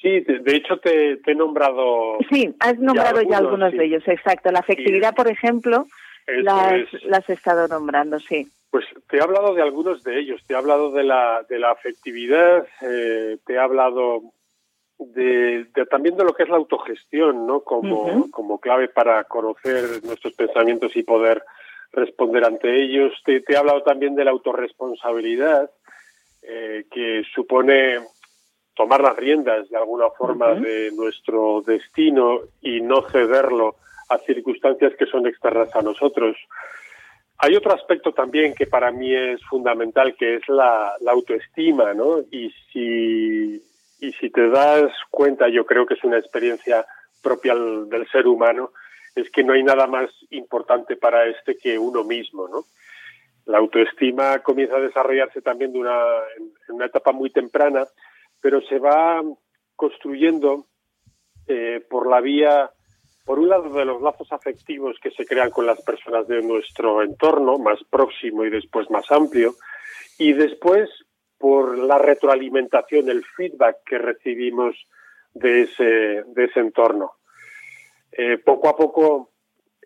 Sí, 0.00 0.20
de, 0.20 0.56
hecho 0.56 0.78
te, 0.78 1.18
he 1.26 1.34
nombrado. 1.34 2.18
Sí, 2.30 2.54
has 2.60 2.78
nombrado 2.78 3.20
ya 3.22 3.38
algunos, 3.38 3.72
de 3.72 3.84
ellos, 3.84 4.06
exacto. 4.06 4.50
La 4.52 4.60
afectividad, 4.60 5.14
por 5.14 5.28
ejemplo, 5.28 5.86
las, 6.26 6.86
las 7.04 7.28
he 7.28 7.32
estado 7.32 7.66
nombrando, 7.66 8.20
sí. 8.20 8.48
Pues 8.70 8.84
te 9.08 9.16
he 9.16 9.20
hablado 9.20 9.54
de 9.54 9.62
algunos 9.62 10.04
de 10.04 10.20
ellos. 10.20 10.42
Te 10.46 10.54
he 10.54 10.56
hablado 10.56 10.92
de 10.92 11.02
la, 11.02 11.44
de 11.48 11.58
la 11.58 11.72
afectividad, 11.72 12.66
eh, 12.82 13.38
te 13.44 13.54
he 13.54 13.58
hablado 13.58 14.22
de, 14.98 15.66
también 15.90 16.16
de 16.16 16.24
lo 16.24 16.34
que 16.34 16.42
es 16.42 16.48
la 16.48 16.56
autogestión, 16.56 17.46
¿no? 17.46 17.60
Como, 17.60 18.30
como 18.30 18.60
clave 18.60 18.88
para 18.88 19.24
conocer 19.24 20.04
nuestros 20.04 20.34
pensamientos 20.34 20.94
y 20.96 21.02
poder 21.02 21.42
responder 21.92 22.44
ante 22.44 22.84
ellos. 22.84 23.14
Te, 23.24 23.42
he 23.46 23.56
hablado 23.56 23.82
también 23.82 24.14
de 24.14 24.24
la 24.24 24.32
autorresponsabilidad, 24.32 25.70
eh, 26.42 26.84
que 26.90 27.22
supone 27.34 27.98
tomar 28.78 29.00
las 29.00 29.16
riendas 29.16 29.68
de 29.68 29.76
alguna 29.76 30.08
forma 30.10 30.54
de 30.54 30.92
nuestro 30.92 31.62
destino 31.66 32.42
y 32.62 32.80
no 32.80 33.02
cederlo 33.10 33.74
a 34.08 34.18
circunstancias 34.18 34.92
que 34.96 35.06
son 35.06 35.26
externas 35.26 35.74
a 35.74 35.82
nosotros. 35.82 36.36
Hay 37.38 37.56
otro 37.56 37.74
aspecto 37.74 38.12
también 38.12 38.54
que 38.54 38.68
para 38.68 38.92
mí 38.92 39.12
es 39.12 39.44
fundamental, 39.46 40.14
que 40.16 40.36
es 40.36 40.48
la, 40.48 40.92
autoestima, 41.08 41.92
¿no? 41.92 42.20
Y 42.30 42.54
si, 42.72 43.60
y 44.00 44.12
si 44.12 44.30
te 44.30 44.48
das 44.48 44.92
cuenta, 45.10 45.48
yo 45.48 45.66
creo 45.66 45.84
que 45.84 45.94
es 45.94 46.04
una 46.04 46.18
experiencia 46.18 46.86
propia 47.20 47.56
del 47.56 48.08
ser 48.12 48.28
humano, 48.28 48.70
es 49.16 49.28
que 49.30 49.42
no 49.42 49.54
hay 49.54 49.64
nada 49.64 49.88
más 49.88 50.08
importante 50.30 50.94
para 50.94 51.26
este 51.26 51.56
que 51.56 51.76
uno 51.80 52.04
mismo, 52.04 52.46
¿no? 52.46 52.62
La 53.44 53.58
autoestima 53.58 54.38
comienza 54.38 54.76
a 54.76 54.80
desarrollarse 54.80 55.42
también 55.42 55.72
de 55.72 55.80
una, 55.80 55.98
en 56.68 56.76
una 56.76 56.86
etapa 56.86 57.10
muy 57.10 57.30
temprana 57.30 57.88
pero 58.40 58.60
se 58.62 58.78
va 58.78 59.22
construyendo 59.76 60.66
eh, 61.46 61.82
por 61.88 62.08
la 62.08 62.20
vía, 62.20 62.70
por 63.24 63.38
un 63.38 63.48
lado, 63.48 63.70
de 63.70 63.84
los 63.84 64.02
lazos 64.02 64.30
afectivos 64.32 64.96
que 65.02 65.10
se 65.10 65.26
crean 65.26 65.50
con 65.50 65.66
las 65.66 65.80
personas 65.82 66.26
de 66.28 66.42
nuestro 66.42 67.02
entorno, 67.02 67.58
más 67.58 67.78
próximo 67.90 68.44
y 68.44 68.50
después 68.50 68.90
más 68.90 69.10
amplio, 69.10 69.54
y 70.18 70.32
después 70.32 70.90
por 71.38 71.78
la 71.78 71.98
retroalimentación, 71.98 73.08
el 73.08 73.24
feedback 73.24 73.78
que 73.86 73.98
recibimos 73.98 74.74
de 75.32 75.62
ese, 75.62 76.60
entorno. 76.60 77.12
Eh, 78.12 78.38
poco 78.38 78.68
a 78.68 78.76
poco 78.76 79.30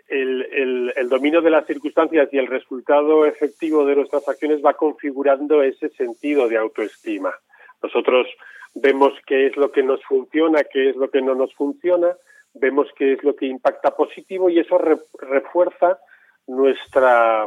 el, 0.09 0.93
el, 0.97 1.09
dominio 1.09 1.43
de 1.43 1.51
las 1.51 1.67
circunstancias 1.67 2.29
y 2.33 2.39
el 2.39 2.47
resultado 2.47 3.27
efectivo 3.27 3.85
de 3.85 3.97
nuestras 3.97 4.27
acciones 4.29 4.65
va 4.65 4.75
configurando 4.75 5.63
ese 5.63 5.91
sentido 5.91 6.49
de 6.49 6.57
autoestima. 6.57 7.33
Nosotros 7.83 8.27
vemos 8.75 9.13
qué 9.27 9.47
es 9.47 9.57
lo 9.57 9.71
que 9.73 9.83
nos 9.83 10.03
funciona, 10.05 10.65
qué 10.65 10.91
es 10.91 10.97
lo 10.97 11.11
que 11.11 11.23
no 11.23 11.35
nos 11.35 11.55
funciona, 11.55 12.17
vemos 12.55 12.89
qué 12.97 13.15
es 13.15 13.25
lo 13.25 13.35
que 13.35 13.47
impacta 13.47 13.95
positivo 13.97 14.49
y 14.51 14.59
eso 14.59 14.79
refuerza 14.79 15.99
nuestra, 16.47 17.47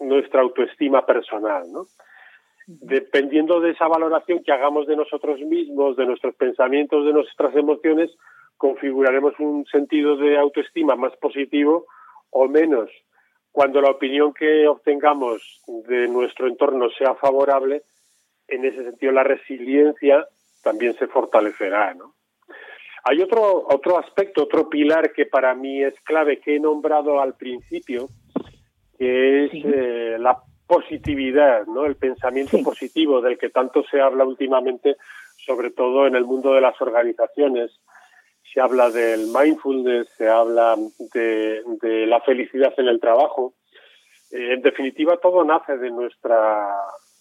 nuestra 0.00 0.40
autoestima 0.40 1.04
personal. 1.04 1.64
¿no? 1.72 1.86
dependiendo 2.66 3.60
de 3.60 3.70
esa 3.70 3.86
valoración 3.86 4.42
que 4.42 4.52
hagamos 4.52 4.86
de 4.86 4.96
nosotros 4.96 5.40
mismos, 5.40 5.96
de 5.96 6.06
nuestros 6.06 6.34
pensamientos, 6.34 7.04
de 7.04 7.12
nuestras 7.12 7.54
emociones, 7.54 8.10
configuraremos 8.56 9.34
un 9.38 9.64
sentido 9.66 10.16
de 10.16 10.36
autoestima 10.36 10.96
más 10.96 11.16
positivo 11.16 11.86
o 12.30 12.48
menos. 12.48 12.90
Cuando 13.52 13.80
la 13.80 13.90
opinión 13.90 14.34
que 14.34 14.66
obtengamos 14.66 15.62
de 15.88 16.08
nuestro 16.08 16.48
entorno 16.48 16.90
sea 16.90 17.14
favorable, 17.14 17.82
en 18.48 18.64
ese 18.64 18.84
sentido 18.84 19.12
la 19.12 19.24
resiliencia 19.24 20.26
también 20.62 20.94
se 20.94 21.06
fortalecerá, 21.06 21.94
¿no? 21.94 22.14
Hay 23.08 23.22
otro, 23.22 23.64
otro 23.68 23.98
aspecto, 23.98 24.42
otro 24.42 24.68
pilar 24.68 25.12
que 25.12 25.26
para 25.26 25.54
mí 25.54 25.80
es 25.80 25.94
clave, 26.00 26.40
que 26.40 26.56
he 26.56 26.58
nombrado 26.58 27.20
al 27.20 27.34
principio, 27.34 28.08
que 28.98 29.44
es 29.44 29.50
eh, 29.54 30.16
la 30.18 30.42
positividad, 30.66 31.66
¿no? 31.66 31.86
El 31.86 31.94
pensamiento 31.94 32.58
positivo 32.64 33.20
del 33.20 33.38
que 33.38 33.50
tanto 33.50 33.84
se 33.84 34.00
habla 34.00 34.24
últimamente, 34.24 34.96
sobre 35.36 35.70
todo 35.70 36.08
en 36.08 36.16
el 36.16 36.24
mundo 36.24 36.52
de 36.54 36.60
las 36.60 36.80
organizaciones. 36.80 37.70
Se 38.52 38.60
habla 38.60 38.90
del 38.90 39.28
mindfulness, 39.28 40.08
se 40.16 40.28
habla 40.28 40.76
de, 41.14 42.06
la 42.08 42.20
felicidad 42.22 42.74
en 42.78 42.88
el 42.88 42.98
trabajo. 42.98 43.54
Eh, 44.32 44.54
en 44.54 44.62
definitiva, 44.62 45.18
todo 45.18 45.44
nace 45.44 45.76
de 45.78 45.90
nuestra, 45.90 46.74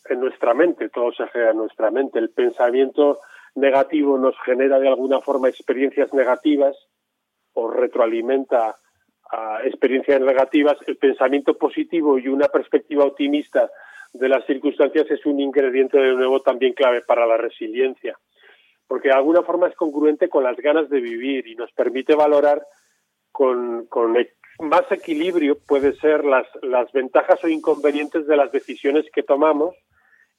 en 0.09 0.19
nuestra 0.19 0.53
mente, 0.53 0.89
todo 0.89 1.11
se 1.11 1.23
hace 1.23 1.49
en 1.49 1.57
nuestra 1.57 1.91
mente. 1.91 2.19
El 2.19 2.29
pensamiento 2.29 3.19
negativo 3.55 4.17
nos 4.17 4.35
genera 4.45 4.79
de 4.79 4.87
alguna 4.87 5.21
forma 5.21 5.49
experiencias 5.49 6.13
negativas 6.13 6.75
o 7.53 7.69
retroalimenta 7.69 8.77
a 9.31 9.59
experiencias 9.63 10.21
negativas, 10.21 10.77
el 10.85 10.97
pensamiento 10.97 11.57
positivo 11.57 12.19
y 12.19 12.27
una 12.27 12.47
perspectiva 12.47 13.05
optimista 13.05 13.69
de 14.13 14.29
las 14.29 14.45
circunstancias 14.45 15.09
es 15.09 15.25
un 15.25 15.39
ingrediente 15.39 15.97
de 15.97 16.13
nuevo 16.13 16.41
también 16.41 16.73
clave 16.73 17.01
para 17.01 17.25
la 17.25 17.37
resiliencia, 17.37 18.17
porque 18.87 19.09
de 19.09 19.15
alguna 19.15 19.41
forma 19.41 19.67
es 19.67 19.75
congruente 19.75 20.29
con 20.29 20.43
las 20.43 20.57
ganas 20.57 20.89
de 20.89 21.01
vivir 21.01 21.47
y 21.47 21.55
nos 21.55 21.71
permite 21.71 22.13
valorar 22.13 22.61
con, 23.31 23.87
con 23.87 24.15
más 24.59 24.89
equilibrio 24.91 25.57
puede 25.67 25.93
ser 25.95 26.23
las, 26.23 26.47
las 26.61 26.91
ventajas 26.91 27.43
o 27.43 27.47
inconvenientes 27.47 28.25
de 28.27 28.37
las 28.37 28.51
decisiones 28.51 29.05
que 29.13 29.23
tomamos 29.23 29.75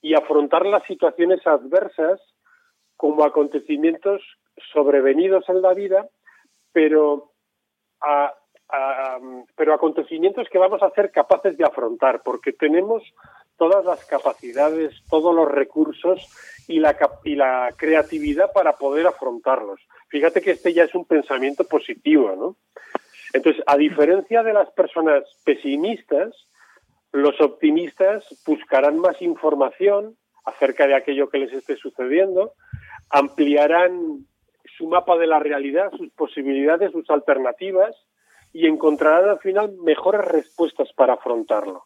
y 0.06 0.14
afrontar 0.14 0.64
las 0.64 0.84
situaciones 0.84 1.44
adversas 1.44 2.20
como 2.96 3.24
acontecimientos 3.24 4.22
sobrevenidos 4.72 5.48
en 5.48 5.60
la 5.60 5.74
vida, 5.74 6.08
pero, 6.70 7.32
pero 9.56 9.74
acontecimientos 9.74 10.48
que 10.48 10.58
vamos 10.58 10.80
a 10.84 10.90
ser 10.90 11.10
capaces 11.10 11.56
de 11.56 11.64
afrontar, 11.64 12.22
porque 12.24 12.52
tenemos 12.52 13.02
todas 13.56 13.84
las 13.84 14.04
capacidades, 14.04 14.94
todos 15.10 15.34
los 15.34 15.50
recursos 15.50 16.24
y 16.68 16.78
la, 16.78 16.96
y 17.24 17.34
la 17.34 17.74
creatividad 17.76 18.52
para 18.52 18.74
poder 18.74 19.08
afrontarlos. 19.08 19.80
Fíjate 20.06 20.40
que 20.40 20.52
este 20.52 20.72
ya 20.72 20.84
es 20.84 20.94
un 20.94 21.04
pensamiento 21.04 21.64
positivo, 21.64 22.32
¿no? 22.36 22.56
Entonces, 23.32 23.60
a 23.66 23.76
diferencia 23.76 24.44
de 24.44 24.52
las 24.52 24.70
personas 24.70 25.24
pesimistas, 25.44 26.45
los 27.16 27.40
optimistas 27.40 28.24
buscarán 28.46 28.98
más 28.98 29.22
información 29.22 30.16
acerca 30.44 30.86
de 30.86 30.94
aquello 30.94 31.30
que 31.30 31.38
les 31.38 31.52
esté 31.52 31.76
sucediendo, 31.76 32.52
ampliarán 33.08 34.26
su 34.76 34.86
mapa 34.86 35.16
de 35.16 35.26
la 35.26 35.38
realidad, 35.38 35.90
sus 35.96 36.10
posibilidades, 36.10 36.92
sus 36.92 37.08
alternativas 37.08 37.96
y 38.52 38.66
encontrarán 38.66 39.30
al 39.30 39.38
final 39.38 39.72
mejores 39.82 40.26
respuestas 40.26 40.92
para 40.92 41.14
afrontarlo. 41.14 41.84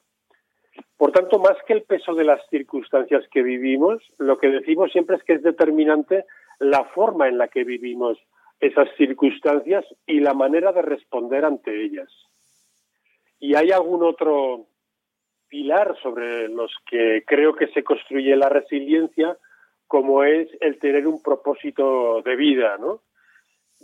Por 0.96 1.12
tanto, 1.12 1.38
más 1.38 1.56
que 1.64 1.74
el 1.74 1.82
peso 1.82 2.14
de 2.14 2.24
las 2.24 2.40
circunstancias 2.48 3.24
que 3.30 3.42
vivimos, 3.42 4.02
lo 4.18 4.36
que 4.36 4.48
decimos 4.48 4.90
siempre 4.90 5.16
es 5.16 5.22
que 5.22 5.34
es 5.34 5.42
determinante 5.44 6.24
la 6.58 6.84
forma 6.86 7.28
en 7.28 7.38
la 7.38 7.46
que 7.46 7.62
vivimos 7.62 8.18
esas 8.58 8.88
circunstancias 8.96 9.84
y 10.06 10.18
la 10.18 10.34
manera 10.34 10.72
de 10.72 10.82
responder 10.82 11.44
ante 11.44 11.84
ellas. 11.84 12.10
¿Y 13.38 13.54
hay 13.54 13.70
algún 13.70 14.02
otro 14.02 14.66
pilar 15.50 15.94
sobre 16.02 16.48
los 16.48 16.72
que 16.88 17.24
creo 17.26 17.54
que 17.54 17.66
se 17.68 17.84
construye 17.84 18.34
la 18.36 18.48
resiliencia? 18.48 19.36
como 19.90 20.22
es 20.22 20.46
el 20.60 20.78
tener 20.78 21.08
un 21.08 21.20
propósito 21.20 22.22
de 22.22 22.36
vida, 22.36 22.76
¿no? 22.78 23.00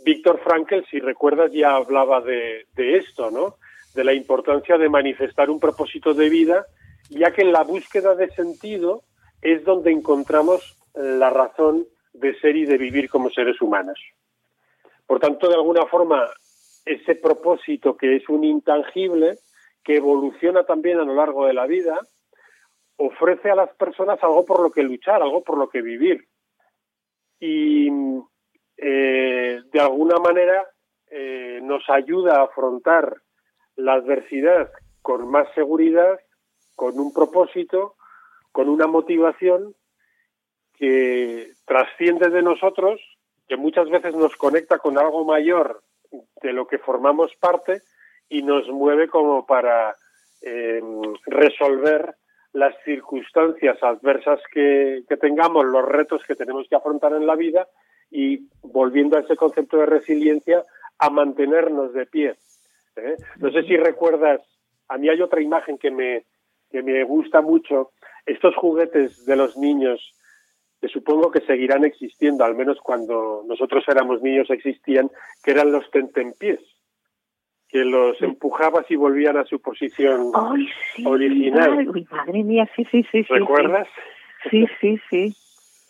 Víctor 0.05 0.39
Frankl, 0.41 0.85
si 0.89 1.01
recuerdas, 1.01 1.51
ya 1.51 1.75
hablaba 1.75 2.21
de, 2.21 2.65
esto, 2.77 3.29
¿no? 3.29 3.55
De 3.93 4.05
la 4.05 4.13
importancia 4.13 4.77
de 4.77 4.87
manifestar 4.87 5.49
un 5.49 5.59
propósito 5.59 6.13
de 6.13 6.29
vida, 6.29 6.65
ya 7.09 7.31
que 7.31 7.41
en 7.41 7.51
la 7.51 7.63
búsqueda 7.63 8.15
de 8.15 8.29
sentido 8.29 9.01
es 9.41 9.65
donde 9.65 9.91
encontramos 9.91 10.77
la 10.95 11.29
razón 11.29 11.85
de 12.13 12.39
ser 12.39 12.55
y 12.55 12.63
de 12.63 12.77
vivir 12.77 13.09
como 13.09 13.29
seres 13.29 13.61
humanos. 13.61 13.99
Por 15.05 15.19
tanto, 15.19 15.49
de 15.49 15.55
alguna 15.55 15.87
forma, 15.87 16.25
ese 16.85 17.15
propósito 17.15 17.97
que 17.97 18.15
es 18.15 18.29
un 18.29 18.45
intangible, 18.45 19.39
que 19.87 19.95
evoluciona 19.95 20.65
también 20.65 20.99
a 20.99 21.05
lo 21.05 21.15
largo 21.15 21.45
de 21.45 21.53
la 21.53 21.65
vida, 21.65 21.97
ofrece 22.97 23.49
a 23.49 23.55
las 23.55 23.73
personas 23.77 24.21
algo 24.21 24.43
por 24.43 24.59
lo 24.59 24.69
que 24.69 24.83
luchar, 24.83 25.21
algo 25.21 25.45
por 25.45 25.57
lo 25.57 25.69
que 25.69 25.81
vivir. 25.81 26.27
Y 27.39 27.87
eh, 28.75 29.61
de 29.71 29.79
alguna 29.79 30.17
manera 30.17 30.67
eh, 31.09 31.61
nos 31.63 31.89
ayuda 31.89 32.35
a 32.35 32.43
afrontar 32.43 33.15
la 33.77 33.93
adversidad 33.93 34.69
con 35.01 35.31
más 35.31 35.47
seguridad, 35.55 36.19
con 36.75 36.99
un 36.99 37.13
propósito, 37.13 37.95
con 38.51 38.67
una 38.67 38.87
motivación 38.87 39.73
que 40.73 41.47
trasciende 41.63 42.29
de 42.29 42.41
nosotros, 42.41 42.99
que 43.47 43.55
muchas 43.55 43.89
veces 43.89 44.13
nos 44.15 44.35
conecta 44.35 44.79
con 44.79 44.97
algo 44.97 45.23
mayor 45.23 45.81
de 46.41 46.51
lo 46.51 46.67
que 46.67 46.77
formamos 46.77 47.33
parte 47.37 47.83
y 48.29 48.41
nos 48.41 48.67
mueve 48.67 49.07
como 49.07 49.45
para 49.45 49.95
eh, 50.41 50.81
resolver 51.25 52.15
las 52.53 52.75
circunstancias 52.83 53.77
adversas 53.81 54.39
que, 54.51 55.03
tengamos, 55.21 55.65
los 55.65 55.85
retos 55.85 56.21
que 56.27 56.35
tenemos 56.35 56.67
que 56.67 56.75
afrontar 56.75 57.13
en 57.13 57.27
la 57.27 57.35
vida 57.35 57.67
y 58.09 58.47
volviendo 58.61 59.17
a 59.17 59.21
ese 59.21 59.35
concepto 59.35 59.77
de 59.77 59.85
resiliencia, 59.85 60.63
a 60.97 61.09
mantenernos 61.09 61.93
de 61.93 62.05
pie. 62.05 62.35
¿eh? 62.95 63.15
No 63.37 63.51
sé 63.51 63.63
si 63.63 63.77
recuerdas, 63.77 64.41
a 64.87 64.97
mí 64.97 65.09
hay 65.09 65.21
otra 65.21 65.41
imagen 65.41 65.77
que 65.77 65.91
me, 65.91 66.25
que 66.71 66.81
me 66.81 67.03
gusta 67.03 67.41
mucho, 67.41 67.91
estos 68.25 68.55
juguetes 68.55 69.25
de 69.25 69.35
los 69.35 69.57
niños, 69.57 70.13
que 70.81 70.87
supongo 70.87 71.31
que 71.31 71.41
seguirán 71.41 71.85
existiendo, 71.85 72.43
al 72.43 72.55
menos 72.55 72.79
cuando 72.81 73.43
nosotros 73.47 73.83
éramos 73.87 74.21
niños 74.21 74.49
existían, 74.49 75.11
que 75.43 75.51
eran 75.51 75.71
los 75.71 75.89
tentempiés 75.91 76.59
que 77.69 77.83
los 77.83 78.21
empujabas 78.21 78.89
y 78.89 78.95
volvían 78.95 79.37
a 79.37 79.45
su 79.45 79.59
posición 79.59 80.31
original. 81.05 81.77
Ay, 81.93 82.07
madre 82.09 82.43
mía, 82.43 82.69
sí, 82.75 82.85
sí, 82.91 83.05
sí. 83.11 83.23
¿Recuerdas? 83.23 83.87
Sí, 84.49 84.65
sí, 84.79 84.99
sí. 85.09 85.35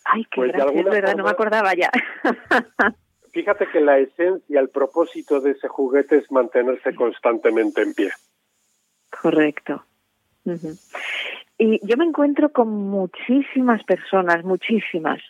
Ay, 0.04 0.24
qué 0.24 0.36
pues 0.36 0.54
es 0.54 0.84
verdad, 0.84 1.14
no 1.16 1.24
me 1.24 1.30
acordaba 1.30 1.74
ya. 1.74 1.90
fíjate 3.32 3.68
que 3.68 3.80
la 3.80 3.98
esencia, 3.98 4.58
el 4.60 4.70
propósito 4.70 5.40
de 5.40 5.52
ese 5.52 5.68
juguete 5.68 6.16
es 6.16 6.30
mantenerse 6.32 6.94
constantemente 6.94 7.82
en 7.82 7.94
pie. 7.94 8.10
Correcto. 9.10 9.84
Y 11.58 11.86
yo 11.86 11.96
me 11.96 12.04
encuentro 12.04 12.50
con 12.50 12.68
muchísimas 12.68 13.84
personas, 13.84 14.44
muchísimas, 14.44 15.20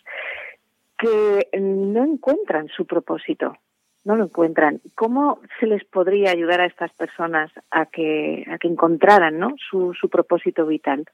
que 0.97 1.47
no 1.59 2.03
encuentran 2.03 2.67
su 2.69 2.85
propósito 2.85 3.57
no 4.03 4.15
lo 4.15 4.25
encuentran. 4.25 4.81
¿Cómo 4.95 5.39
se 5.59 5.67
les 5.67 5.83
podría 5.85 6.31
ayudar 6.31 6.61
a 6.61 6.65
estas 6.65 6.91
personas 6.93 7.51
a 7.69 7.85
que, 7.85 8.45
a 8.49 8.57
que 8.57 8.67
encontraran 8.67 9.37
¿no? 9.37 9.55
su, 9.69 9.93
su 9.93 10.09
propósito 10.09 10.65
vital? 10.65 11.05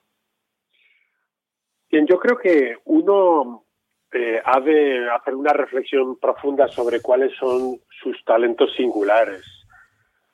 Bien, 1.89 2.05
yo 2.07 2.19
creo 2.19 2.37
que 2.37 2.77
uno 2.85 3.65
eh, 4.11 4.41
ha 4.43 4.59
de 4.59 5.09
hacer 5.09 5.35
una 5.35 5.53
reflexión 5.53 6.17
profunda 6.19 6.67
sobre 6.67 7.01
cuáles 7.01 7.35
son 7.37 7.79
sus 8.01 8.23
talentos 8.25 8.73
singulares. 8.75 9.43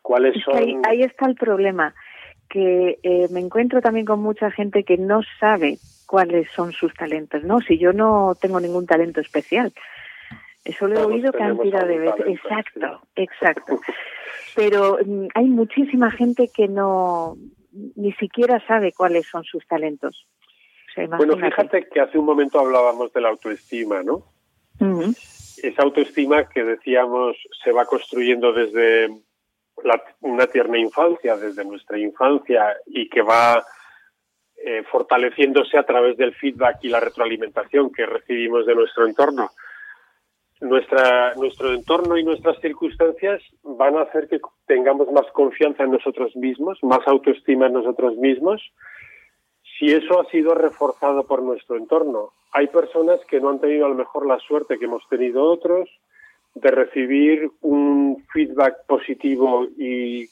¿Cuáles 0.02 0.42
son... 0.44 0.56
ahí, 0.56 0.76
ahí, 0.88 1.04
está 1.04 1.28
el 1.28 1.36
problema, 1.36 1.94
que 2.50 3.00
eh, 3.04 3.28
me 3.32 3.40
encuentro 3.40 3.82
también 3.82 4.06
con 4.06 4.20
mucha 4.20 4.50
gente 4.52 4.84
que 4.84 4.98
no 4.98 5.22
sabe 5.40 5.78
cuáles 6.08 6.50
son 6.52 6.74
sus 6.74 6.94
talentos. 6.94 7.44
No, 7.44 7.60
si 7.62 7.78
yo 7.78 7.94
no 7.94 8.34
tengo 8.40 8.60
ningún 8.60 8.86
talento 8.86 9.22
especial, 9.22 9.72
eso 10.64 10.88
lo 10.88 11.00
he 11.00 11.04
oído 11.04 11.32
cantidad 11.32 11.88
de 11.88 12.00
veces. 12.00 12.26
Exacto, 12.28 13.02
exacto. 13.16 13.80
Pero 14.56 15.00
mm, 15.04 15.28
hay 15.34 15.46
muchísima 15.46 16.12
gente 16.12 16.50
que 16.54 16.68
no 16.68 17.38
ni 17.72 18.12
siquiera 18.14 18.64
sabe 18.68 18.92
cuáles 18.92 19.28
son 19.28 19.44
sus 19.44 19.66
talentos. 19.66 20.28
bueno, 21.18 21.38
fíjate 21.38 21.88
que 21.88 22.02
hace 22.02 22.18
un 22.18 22.26
momento 22.26 22.60
hablábamos 22.60 23.14
de 23.14 23.22
la 23.22 23.30
autoestima, 23.30 24.04
¿no? 24.04 24.26
Esa 25.62 25.84
autoestima 25.84 26.50
que 26.50 26.64
decíamos 26.64 27.38
se 27.64 27.72
va 27.72 27.86
construyendo 27.86 28.52
desde 28.52 29.10
una 30.22 30.48
tierna 30.48 30.80
infancia, 30.80 31.38
desde 31.38 31.64
nuestra 31.64 31.98
infancia, 31.98 32.76
y 32.88 33.08
que 33.08 33.22
va 33.22 33.64
eh, 34.64 34.84
fortaleciéndose 34.92 35.78
a 35.78 35.84
través 35.84 36.18
del 36.18 36.34
feedback 36.34 36.80
y 36.82 36.90
la 36.90 37.00
retroalimentación 37.00 37.92
que 37.92 38.06
recibimos 38.06 38.66
de 38.66 38.76
nuestro 38.76 39.08
entorno. 39.08 39.52
Nuestra, 40.62 41.34
nuestro 41.36 41.74
entorno 41.74 42.18
y 42.18 42.24
nuestras 42.24 42.60
circunstancias 42.62 43.42
van 43.64 43.98
a 43.98 44.02
hacer 44.02 44.28
que 44.28 44.40
tengamos 44.68 45.12
más 45.12 45.26
confianza 45.34 45.84
en 45.84 45.92
nosotros 45.92 46.36
mismos, 46.36 46.78
más 46.84 47.00
autoestima 47.08 47.66
en 47.66 47.74
nosotros 47.74 48.16
mismos, 48.18 48.62
si 49.80 49.92
eso 49.92 50.22
ha 50.22 50.30
sido 50.30 50.54
reforzado 50.54 51.26
por 51.26 51.42
nuestro 51.42 51.78
entorno. 51.78 52.34
Hay 52.52 52.68
personas 52.68 53.20
que 53.28 53.42
no 53.42 53.50
han 53.50 53.60
tenido 53.60 53.88
a 53.88 53.90
lo 53.90 53.96
mejor 53.96 54.28
la 54.28 54.38
suerte 54.40 54.78
que 54.78 54.86
hemos 54.86 55.08
tenido 55.10 55.44
otros 55.44 55.90
de 56.54 56.70
recibir 56.70 57.50
un 57.62 58.24
feedback 58.32 58.86
positivo 58.86 59.66
y, 59.78 60.28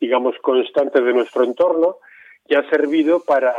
digamos, 0.00 0.34
constante 0.42 1.00
de 1.00 1.12
nuestro 1.12 1.44
entorno 1.44 1.98
que 2.48 2.56
ha 2.56 2.68
servido 2.70 3.20
para 3.20 3.54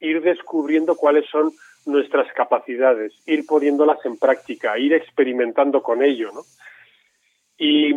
ir 0.00 0.22
descubriendo 0.22 0.96
cuáles 0.96 1.28
son 1.30 1.52
nuestras 1.86 2.32
capacidades, 2.32 3.12
ir 3.26 3.46
poniéndolas 3.46 4.04
en 4.04 4.18
práctica, 4.18 4.78
ir 4.78 4.92
experimentando 4.92 5.82
con 5.82 6.02
ello, 6.02 6.32
¿no? 6.32 6.42
Y 7.58 7.94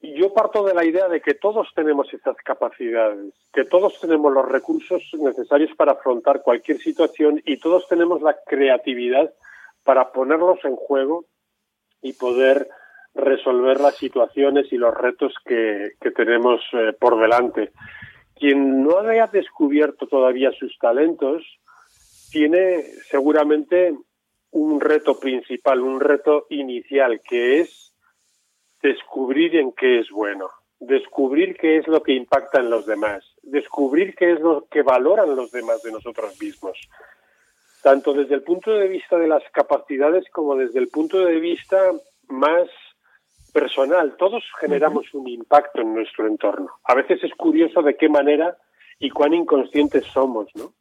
yo 0.00 0.34
parto 0.34 0.64
de 0.64 0.74
la 0.74 0.84
idea 0.84 1.08
de 1.08 1.20
que 1.20 1.34
todos 1.34 1.68
tenemos 1.74 2.12
esas 2.12 2.36
capacidades, 2.44 3.32
que 3.52 3.64
todos 3.64 3.98
tenemos 4.00 4.32
los 4.32 4.46
recursos 4.46 5.02
necesarios 5.14 5.70
para 5.76 5.92
afrontar 5.92 6.42
cualquier 6.42 6.78
situación 6.78 7.40
y 7.44 7.56
todos 7.56 7.88
tenemos 7.88 8.20
la 8.20 8.36
creatividad 8.46 9.32
para 9.82 10.12
ponerlos 10.12 10.58
en 10.64 10.76
juego 10.76 11.24
y 12.02 12.12
poder 12.12 12.68
resolver 13.14 13.80
las 13.80 13.96
situaciones 13.96 14.70
y 14.72 14.76
los 14.76 14.94
retos 14.94 15.34
que, 15.44 15.92
tenemos 16.14 16.60
eh, 16.72 16.92
por 16.98 17.18
delante 17.18 17.72
quien 18.34 18.82
no 18.82 18.98
haya 18.98 19.26
descubierto 19.26 20.06
todavía 20.06 20.50
sus 20.52 20.76
talentos 20.78 21.42
tiene 22.30 22.82
seguramente 23.08 23.94
un 24.50 24.80
reto 24.80 25.18
principal, 25.18 25.80
un 25.80 26.00
reto 26.00 26.46
inicial, 26.50 27.20
que 27.20 27.60
es 27.60 27.92
descubrir 28.82 29.56
en 29.56 29.72
qué 29.72 30.00
es 30.00 30.10
bueno, 30.10 30.50
descubrir 30.78 31.56
qué 31.56 31.78
es 31.78 31.88
lo 31.88 32.02
que 32.02 32.12
impacta 32.12 32.60
en 32.60 32.70
los 32.70 32.86
demás, 32.86 33.24
descubrir 33.42 34.14
qué 34.14 34.32
es 34.32 34.40
lo 34.40 34.66
que 34.70 34.82
valoran 34.82 35.34
los 35.34 35.50
demás 35.50 35.82
de 35.82 35.92
nosotros 35.92 36.40
mismos, 36.40 36.78
tanto 37.82 38.12
desde 38.12 38.34
el 38.34 38.42
punto 38.42 38.72
de 38.72 38.88
vista 38.88 39.16
de 39.16 39.28
las 39.28 39.42
capacidades 39.52 40.24
como 40.30 40.56
desde 40.56 40.78
el 40.78 40.88
punto 40.88 41.18
de 41.18 41.40
vista 41.40 41.92
más 42.28 42.68
personal. 43.54 44.16
Todos 44.18 44.42
generamos 44.60 45.06
un 45.14 45.28
impacto 45.28 45.80
en 45.80 45.94
nuestro 45.94 46.26
entorno. 46.26 46.70
A 46.82 46.94
veces 46.94 47.22
es 47.22 47.32
curioso 47.34 47.80
de 47.82 47.96
qué 47.96 48.08
manera 48.08 48.58
y 48.98 49.10
cuán 49.10 49.32
inconscientes 49.32 50.04
somos, 50.12 50.48
¿no? 50.54 50.74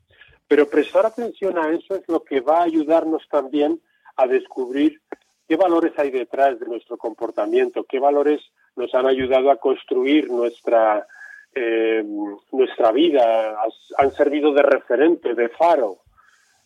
Pero 0.47 0.67
prestar 0.67 1.05
atención 1.05 1.57
a 1.57 1.69
eso 1.69 1.95
es 1.95 2.03
lo 2.09 2.23
que 2.23 2.41
va 2.41 2.59
a 2.59 2.63
ayudarnos 2.63 3.27
también 3.29 3.79
a 4.17 4.27
descubrir 4.27 5.01
qué 5.47 5.55
valores 5.55 5.93
hay 5.97 6.09
detrás 6.09 6.59
de 6.59 6.65
nuestro 6.65 6.97
comportamiento, 6.97 7.85
qué 7.85 7.99
valores 7.99 8.41
nos 8.75 8.93
han 8.95 9.05
ayudado 9.05 9.51
a 9.51 9.57
construir 9.57 10.29
nuestra, 10.31 11.05
eh, 11.53 12.03
nuestra 12.51 12.91
vida, 12.91 13.55
han 13.97 14.11
servido 14.11 14.51
de 14.51 14.63
referente, 14.63 15.35
de 15.35 15.49
faro, 15.49 15.99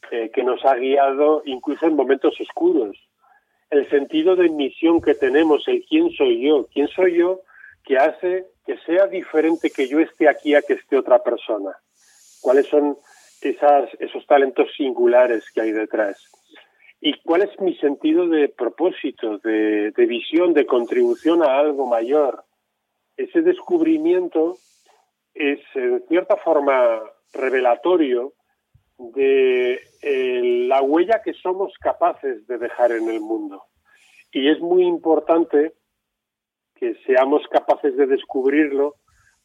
eh, 0.09 0.31
que 0.33 0.43
nos 0.43 0.63
ha 0.63 0.75
guiado 0.75 1.41
incluso 1.45 1.85
en 1.85 1.95
momentos 1.95 2.39
oscuros 2.39 2.97
el 3.69 3.89
sentido 3.89 4.35
de 4.35 4.49
misión 4.49 5.01
que 5.01 5.13
tenemos, 5.13 5.67
el 5.67 5.83
quién 5.87 6.09
soy 6.11 6.41
yo, 6.41 6.67
quién 6.73 6.87
soy 6.87 7.17
yo 7.17 7.41
que 7.83 7.97
hace 7.97 8.45
que 8.65 8.77
sea 8.79 9.07
diferente 9.07 9.69
que 9.69 9.87
yo 9.87 9.99
esté 9.99 10.27
aquí 10.27 10.53
a 10.53 10.61
que 10.61 10.73
esté 10.73 10.97
otra 10.97 11.23
persona. 11.23 11.71
¿Cuáles 12.41 12.67
son 12.67 12.97
esas, 13.41 13.89
esos 13.99 14.25
talentos 14.27 14.69
singulares 14.75 15.49
que 15.53 15.61
hay 15.61 15.71
detrás? 15.71 16.21
¿Y 16.99 17.13
cuál 17.21 17.43
es 17.43 17.59
mi 17.61 17.75
sentido 17.77 18.27
de 18.27 18.49
propósito, 18.49 19.37
de, 19.37 19.91
de 19.91 20.05
visión, 20.05 20.53
de 20.53 20.65
contribución 20.65 21.43
a 21.43 21.57
algo 21.57 21.87
mayor? 21.87 22.43
Ese 23.15 23.41
descubrimiento 23.41 24.57
es 25.33 25.59
en 25.75 26.03
cierta 26.07 26.35
forma 26.35 27.01
revelatorio 27.33 28.33
de 28.97 29.79
eh, 30.01 30.65
la 30.67 30.81
huella 30.81 31.21
que 31.23 31.33
somos 31.33 31.73
capaces 31.79 32.45
de 32.47 32.57
dejar 32.57 32.91
en 32.91 33.09
el 33.09 33.19
mundo. 33.19 33.63
Y 34.31 34.49
es 34.49 34.59
muy 34.59 34.83
importante 34.83 35.73
que 36.75 36.95
seamos 37.05 37.47
capaces 37.49 37.95
de 37.95 38.07
descubrirlo 38.07 38.95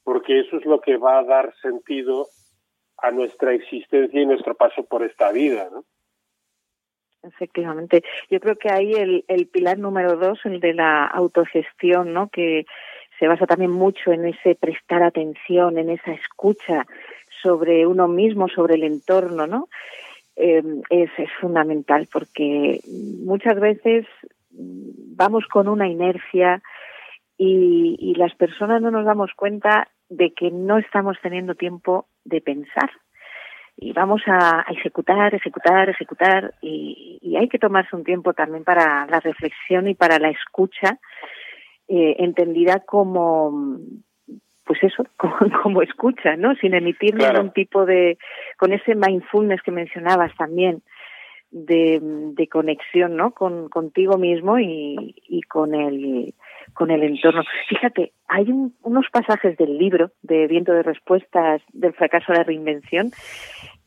porque 0.04 0.40
eso 0.40 0.56
es 0.56 0.66
lo 0.66 0.80
que 0.80 0.96
va 0.96 1.18
a 1.18 1.24
dar 1.24 1.54
sentido 1.62 2.26
a 2.98 3.10
nuestra 3.10 3.54
existencia 3.54 4.20
y 4.20 4.26
nuestro 4.26 4.54
paso 4.54 4.84
por 4.84 5.04
esta 5.04 5.30
vida. 5.32 5.68
¿no? 5.70 5.84
Efectivamente. 7.22 8.02
Yo 8.30 8.40
creo 8.40 8.56
que 8.56 8.70
ahí 8.70 8.92
el, 8.92 9.24
el 9.28 9.46
pilar 9.46 9.78
número 9.78 10.16
dos, 10.16 10.40
el 10.44 10.60
de 10.60 10.74
la 10.74 11.06
autogestión, 11.06 12.12
¿no? 12.12 12.28
que 12.28 12.64
se 13.18 13.28
basa 13.28 13.46
también 13.46 13.70
mucho 13.70 14.12
en 14.12 14.26
ese 14.26 14.56
prestar 14.56 15.02
atención, 15.02 15.78
en 15.78 15.90
esa 15.90 16.12
escucha 16.12 16.86
sobre 17.42 17.86
uno 17.86 18.08
mismo, 18.08 18.48
sobre 18.48 18.74
el 18.74 18.84
entorno, 18.84 19.46
¿no? 19.46 19.68
Eh, 20.36 20.62
es, 20.88 21.10
es 21.18 21.30
fundamental 21.40 22.08
porque 22.10 22.80
muchas 23.24 23.60
veces 23.60 24.06
vamos 24.50 25.46
con 25.46 25.68
una 25.68 25.88
inercia 25.88 26.62
y, 27.36 28.14
las 28.16 28.34
personas 28.36 28.80
no 28.80 28.90
nos 28.90 29.04
damos 29.04 29.32
cuenta 29.34 29.88
de 30.08 30.32
que 30.32 30.50
no 30.50 30.78
estamos 30.78 31.16
teniendo 31.22 31.54
tiempo 31.54 32.06
de 32.24 32.40
pensar 32.40 32.90
y 33.76 33.92
vamos 33.92 34.22
a, 34.26 34.64
ejecutar, 34.70 35.34
ejecutar, 35.34 35.88
ejecutar 35.88 36.54
y, 36.60 37.18
y, 37.20 37.36
hay 37.36 37.48
que 37.48 37.58
tomarse 37.58 37.96
un 37.96 38.04
tiempo 38.04 38.32
también 38.32 38.62
para 38.64 39.06
la 39.06 39.18
reflexión 39.18 39.88
y 39.88 39.94
para 39.94 40.18
la 40.18 40.30
escucha 40.30 40.98
eh, 41.88 42.16
entendida 42.20 42.80
como 42.80 43.78
pues 44.64 44.82
eso, 44.82 45.04
como, 45.62 45.82
escucha, 45.82 46.36
¿no? 46.36 46.54
Sin 46.56 46.74
emitir 46.74 47.14
ningún 47.14 47.52
tipo 47.52 47.84
de, 47.84 48.18
con 48.58 48.72
ese 48.72 48.94
mindfulness 48.94 49.62
que 49.62 49.70
mencionabas 49.70 50.34
también, 50.36 50.82
de, 51.50 52.00
de 52.00 52.48
conexión, 52.48 53.16
¿no? 53.16 53.32
Con, 53.32 53.68
contigo 53.68 54.16
mismo 54.16 54.58
y, 54.58 55.14
y 55.28 55.42
con 55.42 55.74
el, 55.74 56.34
con 56.72 56.90
el 56.90 57.02
entorno. 57.02 57.42
Fíjate, 57.68 58.12
hay 58.26 58.46
unos 58.82 59.06
pasajes 59.12 59.56
del 59.58 59.76
libro 59.76 60.12
de 60.22 60.46
Viento 60.46 60.72
de 60.72 60.82
Respuestas 60.82 61.60
del 61.72 61.92
fracaso 61.92 62.32
de 62.32 62.38
la 62.38 62.44
reinvención 62.44 63.10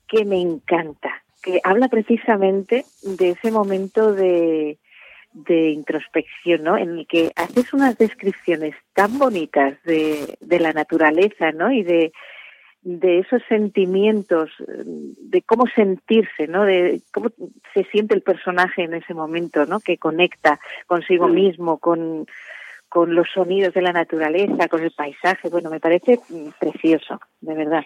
que 0.07 0.25
me 0.25 0.39
encanta, 0.39 1.23
que 1.41 1.59
habla 1.63 1.87
precisamente 1.87 2.85
de 3.17 3.31
ese 3.31 3.51
momento 3.51 4.13
de, 4.13 4.77
de 5.35 5.69
introspección, 5.69 6.63
¿no? 6.63 6.77
En 6.77 6.99
el 6.99 7.07
que 7.07 7.31
haces 7.35 7.73
unas 7.73 7.97
descripciones 7.97 8.73
tan 8.93 9.19
bonitas 9.19 9.81
de, 9.83 10.37
de 10.39 10.59
la 10.59 10.71
naturaleza, 10.71 11.51
¿no? 11.51 11.71
Y 11.71 11.83
de, 11.83 12.13
de 12.81 13.19
esos 13.19 13.41
sentimientos, 13.49 14.49
de 14.57 15.41
cómo 15.41 15.67
sentirse, 15.67 16.47
¿no? 16.47 16.63
De 16.63 17.01
cómo 17.11 17.31
se 17.73 17.83
siente 17.85 18.15
el 18.15 18.21
personaje 18.21 18.83
en 18.83 18.93
ese 18.93 19.13
momento, 19.13 19.65
¿no? 19.65 19.81
Que 19.81 19.97
conecta 19.97 20.59
consigo 20.87 21.27
mismo, 21.27 21.79
con, 21.79 22.25
con 22.87 23.13
los 23.13 23.27
sonidos 23.33 23.73
de 23.73 23.81
la 23.81 23.91
naturaleza, 23.91 24.69
con 24.69 24.83
el 24.83 24.91
paisaje. 24.91 25.49
Bueno, 25.49 25.69
me 25.69 25.81
parece 25.81 26.19
precioso, 26.59 27.19
de 27.41 27.55
verdad. 27.55 27.83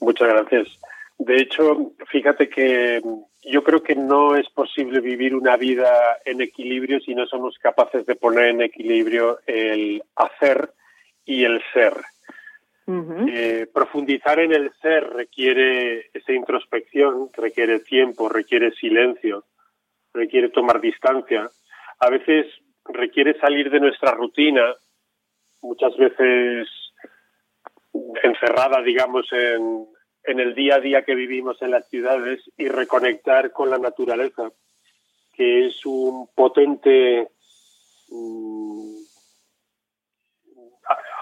Muchas 0.00 0.28
gracias. 0.28 0.80
De 1.18 1.36
hecho, 1.36 1.92
fíjate 2.10 2.48
que 2.48 3.02
yo 3.42 3.64
creo 3.64 3.82
que 3.82 3.96
no 3.96 4.36
es 4.36 4.48
posible 4.50 5.00
vivir 5.00 5.34
una 5.34 5.56
vida 5.56 5.90
en 6.24 6.40
equilibrio 6.40 7.00
si 7.00 7.14
no 7.14 7.26
somos 7.26 7.58
capaces 7.58 8.06
de 8.06 8.14
poner 8.14 8.50
en 8.50 8.62
equilibrio 8.62 9.40
el 9.46 10.02
hacer 10.14 10.70
y 11.24 11.44
el 11.44 11.60
ser. 11.72 11.94
eh, 13.30 13.66
profundizar 13.74 14.38
en 14.38 14.54
el 14.54 14.72
ser 14.80 15.04
requiere 15.10 16.06
esa 16.14 16.32
introspección, 16.32 17.28
requiere 17.36 17.80
tiempo, 17.80 18.30
requiere 18.30 18.70
silencio, 18.72 19.44
requiere 20.14 20.48
tomar 20.48 20.80
distancia. 20.80 21.50
A 21.98 22.08
veces 22.08 22.46
requiere 22.86 23.38
salir 23.40 23.70
de 23.70 23.80
nuestra 23.80 24.12
rutina, 24.12 24.74
muchas 25.60 25.94
veces 25.98 26.66
encerrada, 28.22 28.80
digamos, 28.80 29.26
en, 29.32 29.86
en 30.28 30.40
el 30.40 30.54
día 30.54 30.76
a 30.76 30.80
día 30.80 31.04
que 31.04 31.14
vivimos 31.14 31.60
en 31.62 31.70
las 31.70 31.88
ciudades 31.88 32.42
y 32.58 32.68
reconectar 32.68 33.50
con 33.50 33.70
la 33.70 33.78
naturaleza, 33.78 34.50
que 35.34 35.66
es 35.66 35.86
un 35.86 36.28
potente 36.34 37.28
mm, 38.10 38.94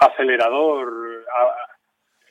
acelerador 0.01 1.25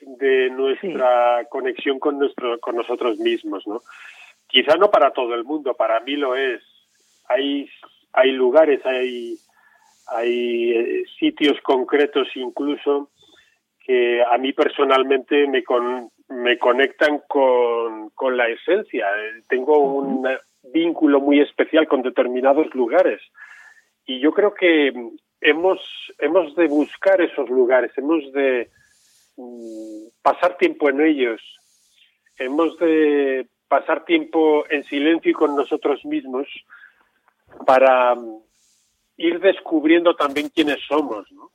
de 0.01 0.51
nuestra 0.51 1.45
conexión 1.49 1.99
con 1.99 2.19
nuestro 2.19 2.59
con 2.59 2.75
nosotros 2.75 3.17
mismos, 3.17 3.65
¿no? 3.65 3.81
Quizá 4.45 4.75
no 4.75 4.91
para 4.91 5.11
todo 5.11 5.33
el 5.33 5.43
mundo, 5.43 5.73
para 5.73 5.99
mí 6.01 6.15
lo 6.15 6.35
es. 6.35 6.61
Hay 7.27 7.67
hay 8.13 8.31
lugares, 8.33 8.85
hay 8.85 9.35
hay 10.09 10.71
eh, 10.73 11.03
sitios 11.19 11.59
concretos 11.61 12.27
incluso 12.35 13.09
que 13.79 14.21
a 14.21 14.37
mí 14.37 14.53
personalmente 14.53 15.47
me, 15.47 15.63
con, 15.63 16.09
me 16.29 16.57
conectan 16.57 17.21
con, 17.27 18.09
con 18.11 18.37
la 18.37 18.47
esencia. 18.47 19.07
Tengo 19.47 19.79
un 19.79 20.27
vínculo 20.73 21.19
muy 21.19 21.39
especial 21.39 21.87
con 21.87 22.01
determinados 22.01 22.73
lugares. 22.75 23.21
Y 24.05 24.19
yo 24.19 24.31
creo 24.31 24.53
que 24.53 24.93
hemos, 25.41 25.79
hemos 26.19 26.55
de 26.55 26.67
buscar 26.67 27.21
esos 27.21 27.49
lugares, 27.49 27.91
hemos 27.97 28.31
de 28.31 28.69
mm, 29.35 30.07
pasar 30.21 30.57
tiempo 30.57 30.89
en 30.89 31.01
ellos, 31.01 31.41
hemos 32.37 32.77
de 32.79 33.47
pasar 33.67 34.05
tiempo 34.05 34.65
en 34.69 34.83
silencio 34.85 35.31
y 35.31 35.33
con 35.33 35.55
nosotros 35.55 36.03
mismos 36.05 36.47
para 37.65 38.15
mm, 38.15 38.41
ir 39.17 39.39
descubriendo 39.39 40.15
también 40.15 40.49
quiénes 40.49 40.79
somos, 40.87 41.31
¿no? 41.31 41.51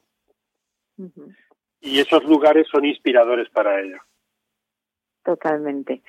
Y 1.81 1.99
esos 1.99 2.23
lugares 2.25 2.69
son 2.71 2.85
inspiradores 2.85 3.49
para 3.51 3.81
ello. 3.81 3.99
Totalmente. 5.25 6.03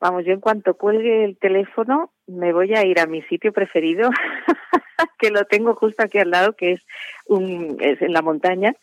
Vamos, 0.00 0.24
yo 0.24 0.32
en 0.32 0.40
cuanto 0.40 0.74
cuelgue 0.74 1.24
el 1.24 1.36
teléfono 1.38 2.12
me 2.26 2.52
voy 2.52 2.74
a 2.74 2.84
ir 2.84 3.00
a 3.00 3.06
mi 3.06 3.22
sitio 3.22 3.52
preferido, 3.52 4.10
que 5.18 5.30
lo 5.30 5.44
tengo 5.44 5.74
justo 5.74 6.02
aquí 6.02 6.18
al 6.18 6.30
lado, 6.30 6.52
que 6.52 6.72
es, 6.72 6.86
un, 7.26 7.76
es 7.80 8.00
en 8.00 8.12
la 8.12 8.22
montaña, 8.22 8.74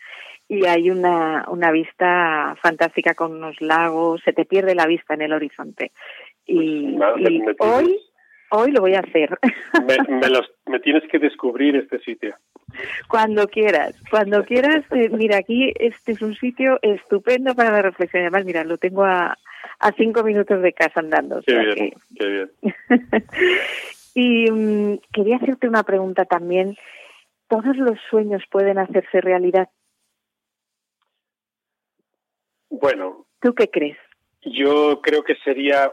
y 0.47 0.65
hay 0.65 0.89
una, 0.89 1.45
una 1.47 1.71
vista 1.71 2.55
fantástica 2.61 3.13
con 3.13 3.33
unos 3.33 3.61
lagos, 3.61 4.21
se 4.23 4.33
te 4.33 4.45
pierde 4.45 4.75
la 4.75 4.87
vista 4.87 5.13
en 5.13 5.21
el 5.21 5.33
horizonte. 5.33 5.91
Y, 6.45 6.97
hoy, 7.59 7.99
hoy 8.51 8.71
lo 8.71 8.81
voy 8.81 8.95
a 8.95 8.99
hacer. 8.99 9.37
Me, 10.09 10.29
los, 10.29 10.51
me 10.67 10.79
tienes 10.79 11.03
que 11.09 11.19
descubrir 11.19 11.75
este 11.75 11.99
sitio. 11.99 12.35
Cuando 13.07 13.47
quieras, 13.47 13.95
cuando 14.09 14.43
quieras, 14.43 14.83
eh, 14.91 15.09
mira, 15.09 15.37
aquí 15.37 15.73
este 15.79 16.13
es 16.13 16.21
un 16.21 16.35
sitio 16.35 16.79
estupendo 16.81 17.55
para 17.55 17.71
la 17.71 17.81
reflexión. 17.81 18.23
Además, 18.23 18.45
mira, 18.45 18.63
lo 18.63 18.77
tengo 18.77 19.03
a, 19.03 19.37
a 19.79 19.91
cinco 19.93 20.23
minutos 20.23 20.61
de 20.61 20.73
casa 20.73 20.99
andando. 20.99 21.41
Qué 21.45 21.57
bien, 21.57 21.93
qué 22.17 22.27
bien. 22.27 22.51
y 24.13 24.51
mm, 24.51 24.99
quería 25.13 25.37
hacerte 25.37 25.67
una 25.67 25.83
pregunta 25.83 26.25
también. 26.25 26.75
¿Todos 27.47 27.77
los 27.77 27.99
sueños 28.09 28.43
pueden 28.49 28.79
hacerse 28.79 29.21
realidad? 29.21 29.69
Bueno. 32.69 33.25
¿Tú 33.41 33.53
qué 33.53 33.69
crees? 33.69 33.97
Yo 34.41 35.01
creo 35.01 35.23
que 35.23 35.35
sería 35.43 35.91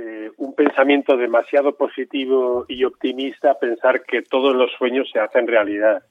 eh, 0.00 0.30
un 0.36 0.54
pensamiento 0.54 1.16
demasiado 1.16 1.76
positivo 1.76 2.64
y 2.68 2.84
optimista 2.84 3.58
pensar 3.58 4.04
que 4.04 4.22
todos 4.22 4.54
los 4.54 4.70
sueños 4.78 5.10
se 5.12 5.18
hacen 5.18 5.48
realidad. 5.48 6.04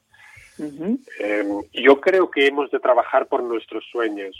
Eh, 1.20 1.44
yo 1.72 1.98
creo 1.98 2.30
que 2.30 2.46
hemos 2.46 2.70
de 2.70 2.80
trabajar 2.80 3.28
por 3.28 3.42
nuestros 3.42 3.86
sueños. 3.90 4.36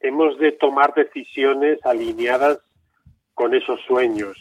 Hemos 0.00 0.38
de 0.38 0.52
tomar 0.52 0.94
decisiones 0.94 1.84
alineadas 1.84 2.58
con 3.34 3.54
esos 3.54 3.78
sueños. 3.82 4.38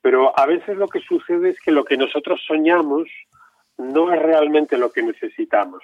Pero 0.00 0.38
a 0.38 0.46
veces 0.46 0.76
lo 0.76 0.86
que 0.86 1.00
sucede 1.00 1.50
es 1.50 1.58
que 1.58 1.72
lo 1.72 1.84
que 1.84 1.96
nosotros 1.96 2.40
soñamos 2.46 3.08
no 3.76 4.14
es 4.14 4.22
realmente 4.22 4.78
lo 4.78 4.92
que 4.92 5.02
necesitamos. 5.02 5.82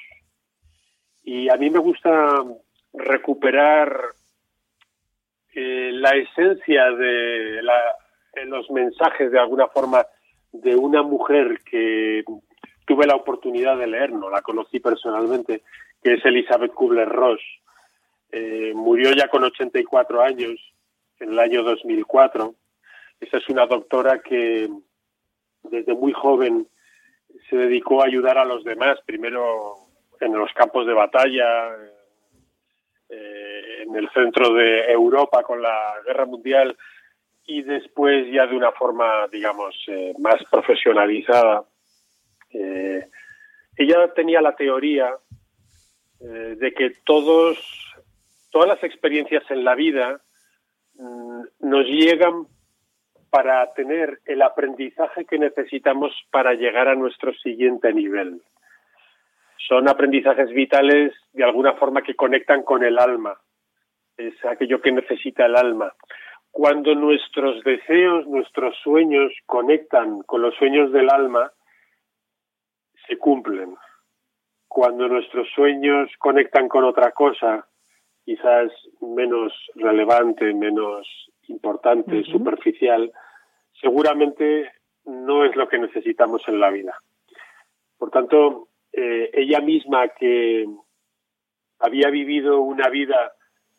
Y 1.24 1.48
a 1.48 1.56
mí 1.56 1.70
me 1.70 1.80
gusta 1.80 2.44
recuperar 2.92 4.00
la 5.56 6.10
esencia 6.10 6.90
de 6.90 7.62
los 8.46 8.70
mensajes 8.70 9.30
de 9.30 9.38
alguna 9.38 9.68
forma 9.68 10.06
de 10.52 10.76
una 10.76 11.02
mujer 11.02 11.60
que 11.68 12.24
tuve 12.86 13.06
la 13.06 13.16
oportunidad 13.16 13.76
de 13.78 13.86
leer, 13.86 14.12
no 14.12 14.30
la 14.30 14.42
conocí 14.42 14.80
personalmente, 14.80 15.62
que 16.02 16.14
es 16.14 16.24
Elizabeth 16.24 16.72
Kubler-Ross. 16.72 17.40
Eh, 18.32 18.72
murió 18.74 19.12
ya 19.12 19.28
con 19.28 19.44
84 19.44 20.22
años, 20.22 20.60
en 21.20 21.32
el 21.32 21.38
año 21.38 21.62
2004. 21.62 22.54
Esa 23.20 23.38
es 23.38 23.48
una 23.48 23.66
doctora 23.66 24.20
que 24.20 24.68
desde 25.62 25.94
muy 25.94 26.12
joven 26.12 26.68
se 27.48 27.56
dedicó 27.56 28.02
a 28.02 28.06
ayudar 28.06 28.38
a 28.38 28.44
los 28.44 28.62
demás, 28.64 28.98
primero 29.06 29.74
en 30.20 30.34
los 30.34 30.52
campos 30.52 30.86
de 30.86 30.94
batalla, 30.94 31.70
eh, 33.08 33.82
en 33.82 33.94
el 33.94 34.10
centro 34.10 34.52
de 34.54 34.90
Europa 34.90 35.42
con 35.42 35.62
la 35.62 35.94
guerra 36.04 36.26
mundial 36.26 36.76
y 37.46 37.62
después 37.62 38.26
ya 38.32 38.46
de 38.46 38.56
una 38.56 38.72
forma, 38.72 39.28
digamos, 39.30 39.76
eh, 39.86 40.12
más 40.18 40.42
profesionalizada. 40.50 41.64
Eh, 42.50 43.08
ella 43.76 44.12
tenía 44.14 44.40
la 44.40 44.56
teoría 44.56 45.14
de 46.18 46.72
que 46.72 46.94
todos, 47.04 47.58
todas 48.50 48.68
las 48.68 48.82
experiencias 48.82 49.44
en 49.50 49.64
la 49.64 49.74
vida 49.74 50.22
mm, 50.94 51.42
nos 51.60 51.84
llegan 51.84 52.46
para 53.28 53.70
tener 53.74 54.20
el 54.24 54.40
aprendizaje 54.40 55.26
que 55.26 55.38
necesitamos 55.38 56.12
para 56.30 56.54
llegar 56.54 56.88
a 56.88 56.94
nuestro 56.94 57.34
siguiente 57.34 57.92
nivel 57.92 58.40
son 59.58 59.88
aprendizajes 59.88 60.50
vitales 60.50 61.12
de 61.32 61.44
alguna 61.44 61.74
forma 61.74 62.02
que 62.02 62.14
conectan 62.14 62.62
con 62.62 62.84
el 62.84 62.98
alma, 62.98 63.38
es 64.16 64.32
aquello 64.44 64.80
que 64.80 64.92
necesita 64.92 65.46
el 65.46 65.56
alma. 65.56 65.92
Cuando 66.50 66.94
nuestros 66.94 67.62
deseos, 67.64 68.26
nuestros 68.26 68.76
sueños 68.82 69.32
conectan 69.44 70.22
con 70.22 70.40
los 70.40 70.54
sueños 70.54 70.90
del 70.92 71.10
alma, 71.10 71.52
se 73.06 73.18
cumplen. 73.18 73.76
Cuando 74.68 75.06
nuestros 75.08 75.48
sueños 75.54 76.10
conectan 76.18 76.68
con 76.68 76.84
otra 76.84 77.12
cosa, 77.12 77.66
quizás 78.24 78.72
menos 79.00 79.52
relevante, 79.74 80.52
menos 80.54 81.06
importante, 81.48 82.24
superficial, 82.24 83.12
seguramente 83.80 84.72
no 85.04 85.44
es 85.44 85.54
lo 85.56 85.68
que 85.68 85.78
necesitamos 85.78 86.42
en 86.48 86.58
la 86.58 86.70
vida. 86.70 86.98
Por 87.98 88.10
tanto, 88.10 88.65
eh, 88.96 89.30
ella 89.34 89.60
misma 89.60 90.08
que 90.08 90.66
había 91.80 92.08
vivido 92.08 92.62
una 92.62 92.88
vida 92.88 93.34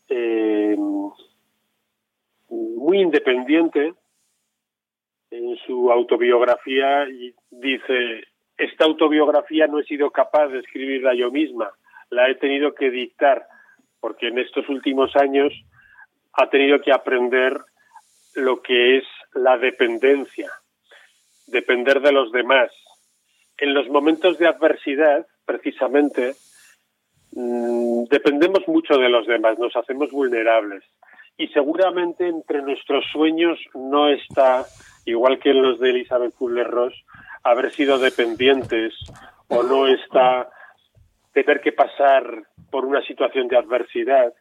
eh, 0.08 0.78
muy 2.50 3.02
independiente 3.02 3.96
en 5.32 5.58
su 5.66 5.92
autobiografía 5.92 7.10
y 7.10 7.34
dice, 7.50 8.26
esta 8.58 8.86
autobiografía 8.86 9.66
no 9.66 9.80
he 9.80 9.86
sido 9.86 10.12
capaz 10.12 10.50
de 10.50 10.60
escribirla 10.60 11.16
yo 11.16 11.32
misma, 11.32 11.72
la 12.12 12.30
he 12.30 12.36
tenido 12.36 12.76
que 12.76 12.92
dictar, 12.92 13.48
porque 14.00 14.28
en 14.28 14.38
estos 14.38 14.70
últimos 14.70 15.16
años 15.16 15.52
ha 16.34 16.48
tenido 16.52 16.80
que 16.80 16.94
aprender 16.94 17.60
lo 18.36 18.62
que 18.62 18.98
es 18.98 19.04
la 19.34 19.58
dependencia, 19.58 20.52
depender 21.48 22.02
de 22.02 22.12
los 22.12 22.32
demás, 22.32 22.72
en 23.58 23.74
los 23.74 23.90
momentos 23.90 24.38
de 24.38 24.48
adversidad, 24.48 25.26
precisamente, 25.46 26.36
mm, 27.32 28.04
dependemos 28.06 28.68
mucho 28.68 28.98
de 28.98 29.10
los 29.10 29.26
demás, 29.28 29.58
nos 29.58 29.76
hacemos 29.76 30.12
vulnerables. 30.12 30.84
Y 31.38 31.48
seguramente 31.50 32.28
entre 32.28 32.62
nuestros 32.62 33.06
sueños 33.12 33.60
no 33.74 34.10
está, 34.10 34.66
igual 35.06 35.40
que 35.40 35.52
en 35.52 35.62
los 35.62 35.80
de 35.80 35.92
Elizabeth 35.92 36.34
Kubler-Ross, 36.36 36.94
haber 37.44 37.72
sido 37.72 38.00
dependientes 38.00 38.94
o 39.48 39.64
no 39.64 39.88
está 39.88 40.50
tener 41.34 41.62
que 41.62 41.72
pasar 41.72 42.44
por 42.72 42.86
una 42.86 43.02
situación 43.04 43.48
de 43.48 43.58
adversidad, 43.58 44.34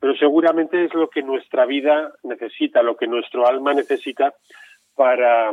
pero 0.00 0.14
seguramente 0.16 0.84
es 0.84 0.94
lo 0.94 1.10
que 1.10 1.22
nuestra 1.22 1.66
vida 1.66 2.12
necesita, 2.22 2.82
lo 2.82 2.96
que 2.96 3.08
nuestro 3.08 3.46
alma 3.46 3.74
necesita 3.74 4.34
para 4.94 5.52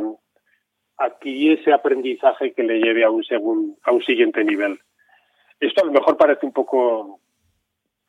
adquirir 0.98 1.58
ese 1.58 1.72
aprendizaje 1.72 2.52
que 2.52 2.62
le 2.62 2.78
lleve 2.78 3.04
a 3.04 3.10
un, 3.10 3.76
a 3.82 3.92
un 3.92 4.02
siguiente 4.02 4.44
nivel. 4.44 4.78
Esto 5.60 5.82
a 5.82 5.86
lo 5.86 5.92
mejor 5.92 6.16
parece 6.16 6.46
un 6.46 6.52
poco 6.52 7.20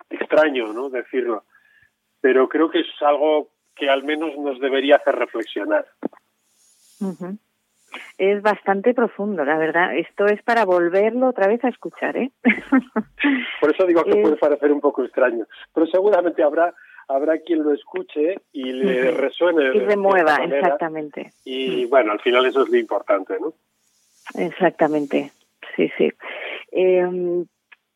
extraño, 0.10 0.74
¿no? 0.74 0.90
Decirlo, 0.90 1.44
pero 2.22 2.48
creo 2.50 2.70
que 2.70 2.80
es 2.80 3.02
algo 3.02 3.50
que 3.76 3.90
al 3.90 4.04
menos 4.04 4.38
nos 4.38 4.60
debería 4.60 4.96
hacer 4.96 5.16
reflexionar. 5.16 5.86
Es 8.18 8.42
bastante 8.42 8.94
profundo, 8.94 9.46
la 9.46 9.58
verdad. 9.58 9.96
Esto 9.96 10.26
es 10.26 10.42
para 10.44 10.66
volverlo 10.66 11.30
otra 11.30 11.48
vez 11.48 11.64
a 11.64 11.70
escuchar, 11.70 12.18
¿eh? 12.18 12.32
Por 13.62 13.74
eso 13.74 13.86
digo 13.86 14.04
que 14.04 14.16
puede 14.22 14.38
parecer 14.38 14.72
un 14.72 14.82
poco 14.82 15.04
extraño, 15.04 15.46
pero 15.74 15.86
seguramente 15.88 16.44
habrá 16.44 16.74
habrá 17.08 17.40
quien 17.40 17.64
lo 17.64 17.74
escuche 17.74 18.40
y 18.52 18.72
le 18.72 19.12
resuene. 19.12 19.76
Y 19.76 19.80
remueva, 19.80 20.36
exactamente. 20.44 21.32
Y 21.46 21.86
bueno, 21.86 22.12
al 22.12 22.20
final 22.20 22.46
eso 22.46 22.64
es 22.64 22.70
lo 22.70 22.78
importante, 22.78 23.36
¿no? 23.40 23.54
Exactamente, 24.36 25.32
sí, 25.76 25.90
sí. 25.98 26.12
Eh, 26.72 27.46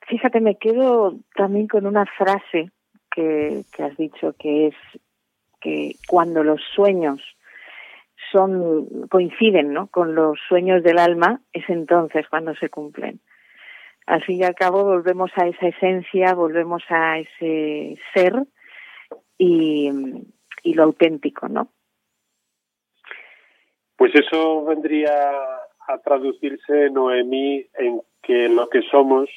fíjate, 0.08 0.40
me 0.40 0.58
quedo 0.58 1.16
también 1.36 1.68
con 1.68 1.86
una 1.86 2.06
frase 2.06 2.72
que, 3.14 3.64
que 3.74 3.84
has 3.84 3.98
dicho, 3.98 4.34
que 4.40 4.68
es 4.68 4.76
que 5.60 5.96
cuando 6.08 6.44
los 6.44 6.62
sueños 6.74 7.22
son 8.32 9.08
coinciden 9.10 9.74
¿no? 9.74 9.88
con 9.88 10.16
los 10.16 10.40
sueños 10.48 10.84
del 10.84 11.00
alma, 11.00 11.42
es 11.54 11.70
entonces 11.70 12.28
cuando 12.30 12.56
se 12.56 12.70
cumplen. 12.70 13.20
Al 14.08 14.24
fin 14.24 14.40
y 14.40 14.44
al 14.44 14.56
cabo 14.56 14.84
volvemos 14.84 15.32
a 15.36 15.48
esa 15.48 15.68
esencia, 15.68 16.34
volvemos 16.34 16.84
a 16.90 17.20
ese 17.20 17.98
ser 18.14 18.34
y, 19.44 19.90
y 20.62 20.74
lo 20.76 20.84
auténtico, 20.84 21.50
¿no? 21.50 21.70
Pues 23.96 24.14
eso 24.14 24.66
vendría 24.66 25.12
a 25.88 25.98
traducirse, 26.04 26.92
Noemí, 26.92 27.66
en 27.74 28.02
que 28.22 28.50
lo 28.50 28.70
que 28.70 28.84
somos 28.84 29.30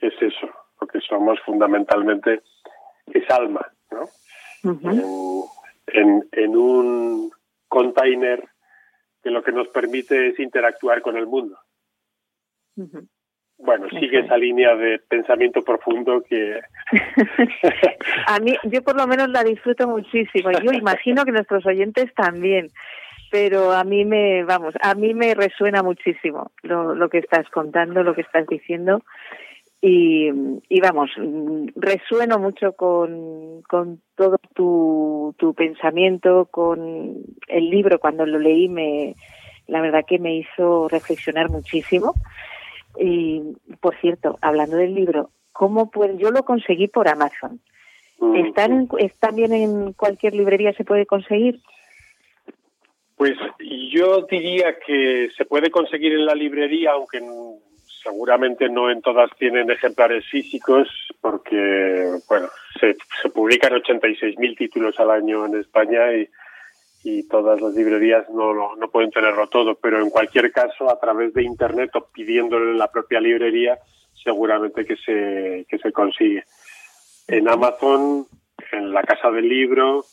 es 0.00 0.14
eso, 0.20 0.50
lo 0.80 0.86
que 0.88 1.00
somos 1.00 1.38
fundamentalmente 1.46 2.42
es 3.06 3.30
alma, 3.30 3.64
¿no? 3.92 4.08
en, 5.86 6.28
en, 6.32 6.56
un 6.56 7.30
container 7.68 8.44
que 9.22 9.30
lo 9.30 9.44
que 9.44 9.52
nos 9.52 9.68
permite 9.68 10.28
es 10.28 10.40
interactuar 10.40 11.02
con 11.02 11.16
el 11.16 11.26
mundo. 11.26 11.56
Bueno, 13.58 13.88
sigue 13.90 14.20
esa 14.20 14.36
línea 14.36 14.74
de 14.74 14.98
pensamiento 14.98 15.62
profundo 15.62 16.22
que... 16.22 16.60
a 18.26 18.38
mí, 18.40 18.54
yo 18.64 18.82
por 18.82 18.96
lo 18.96 19.06
menos 19.06 19.28
la 19.30 19.42
disfruto 19.42 19.88
muchísimo. 19.88 20.50
Yo 20.50 20.72
imagino 20.72 21.24
que 21.24 21.32
nuestros 21.32 21.64
oyentes 21.66 22.12
también 22.14 22.68
pero 23.30 23.72
a 23.72 23.82
mí 23.82 24.04
me, 24.04 24.44
vamos, 24.44 24.74
a 24.82 24.94
mí 24.94 25.14
me 25.14 25.34
resuena 25.34 25.82
muchísimo 25.82 26.50
lo, 26.62 27.08
que 27.08 27.16
estás 27.16 27.48
contando, 27.48 28.02
lo 28.02 28.14
que 28.14 28.20
estás 28.20 28.46
diciendo 28.46 29.00
y, 29.80 30.28
y 30.68 30.80
vamos, 30.80 31.10
resueno 31.74 32.38
mucho 32.38 32.74
con, 32.74 33.62
con 33.62 34.02
todo 34.16 34.36
tu, 34.54 35.34
tu 35.38 35.54
pensamiento, 35.54 36.46
con 36.50 37.16
el 37.48 37.70
libro 37.70 37.98
cuando 37.98 38.26
lo 38.26 38.38
leí 38.38 38.68
me, 38.68 39.14
la 39.66 39.80
verdad 39.80 40.04
que 40.06 40.18
me 40.18 40.36
hizo 40.36 40.88
reflexionar 40.88 41.50
muchísimo. 41.50 42.14
Y, 42.98 43.42
por 43.80 43.96
cierto, 43.96 44.38
hablando 44.42 44.76
del 44.76 44.94
libro, 44.94 45.30
¿cómo 45.52 45.90
puede, 45.90 46.16
yo 46.18 46.30
lo 46.30 46.42
conseguí 46.44 46.88
por 46.88 47.08
Amazon. 47.08 47.60
Mm. 48.18 48.36
¿Está, 48.36 48.64
en, 48.64 48.88
¿Está 48.98 49.30
bien 49.30 49.52
en 49.52 49.92
cualquier 49.92 50.34
librería 50.34 50.72
se 50.72 50.84
puede 50.84 51.06
conseguir? 51.06 51.60
Pues 53.16 53.34
yo 53.92 54.26
diría 54.30 54.78
que 54.84 55.30
se 55.36 55.44
puede 55.44 55.70
conseguir 55.70 56.12
en 56.12 56.26
la 56.26 56.34
librería, 56.34 56.92
aunque 56.92 57.20
seguramente 58.02 58.68
no 58.68 58.90
en 58.90 59.00
todas 59.00 59.30
tienen 59.38 59.70
ejemplares 59.70 60.26
físicos, 60.28 60.88
porque 61.20 62.18
bueno, 62.28 62.48
se, 62.80 62.96
se 63.22 63.28
publican 63.28 63.74
86.000 63.74 64.56
títulos 64.56 64.98
al 64.98 65.10
año 65.10 65.46
en 65.46 65.56
España 65.56 66.12
y, 66.14 66.28
y 67.04 67.28
todas 67.28 67.60
las 67.60 67.74
librerías 67.74 68.28
no, 68.30 68.76
no 68.76 68.90
pueden 68.90 69.10
tenerlo 69.10 69.48
todo, 69.48 69.74
pero 69.74 70.00
en 70.00 70.10
cualquier 70.10 70.52
caso, 70.52 70.90
a 70.90 70.98
través 70.98 71.34
de 71.34 71.42
Internet 71.42 71.90
o 71.94 72.06
pidiéndolo 72.12 72.70
en 72.70 72.78
la 72.78 72.90
propia 72.90 73.20
librería, 73.20 73.78
seguramente 74.22 74.84
que 74.84 74.96
se, 74.96 75.66
que 75.68 75.78
se 75.78 75.92
consigue. 75.92 76.44
En 77.28 77.48
Amazon, 77.48 78.26
en 78.72 78.92
la 78.92 79.02
Casa 79.02 79.30
del 79.30 79.48
Libro, 79.48 80.04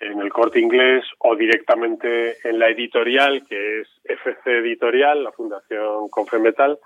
en 0.00 0.20
el 0.20 0.32
corte 0.32 0.60
inglés 0.60 1.04
o 1.18 1.36
directamente 1.36 2.36
en 2.46 2.58
la 2.58 2.68
editorial, 2.68 3.46
que 3.46 3.80
es 3.80 3.88
FC 4.04 4.58
Editorial, 4.58 5.24
la 5.24 5.32
Fundación 5.32 6.08
Confemetal, 6.08 6.78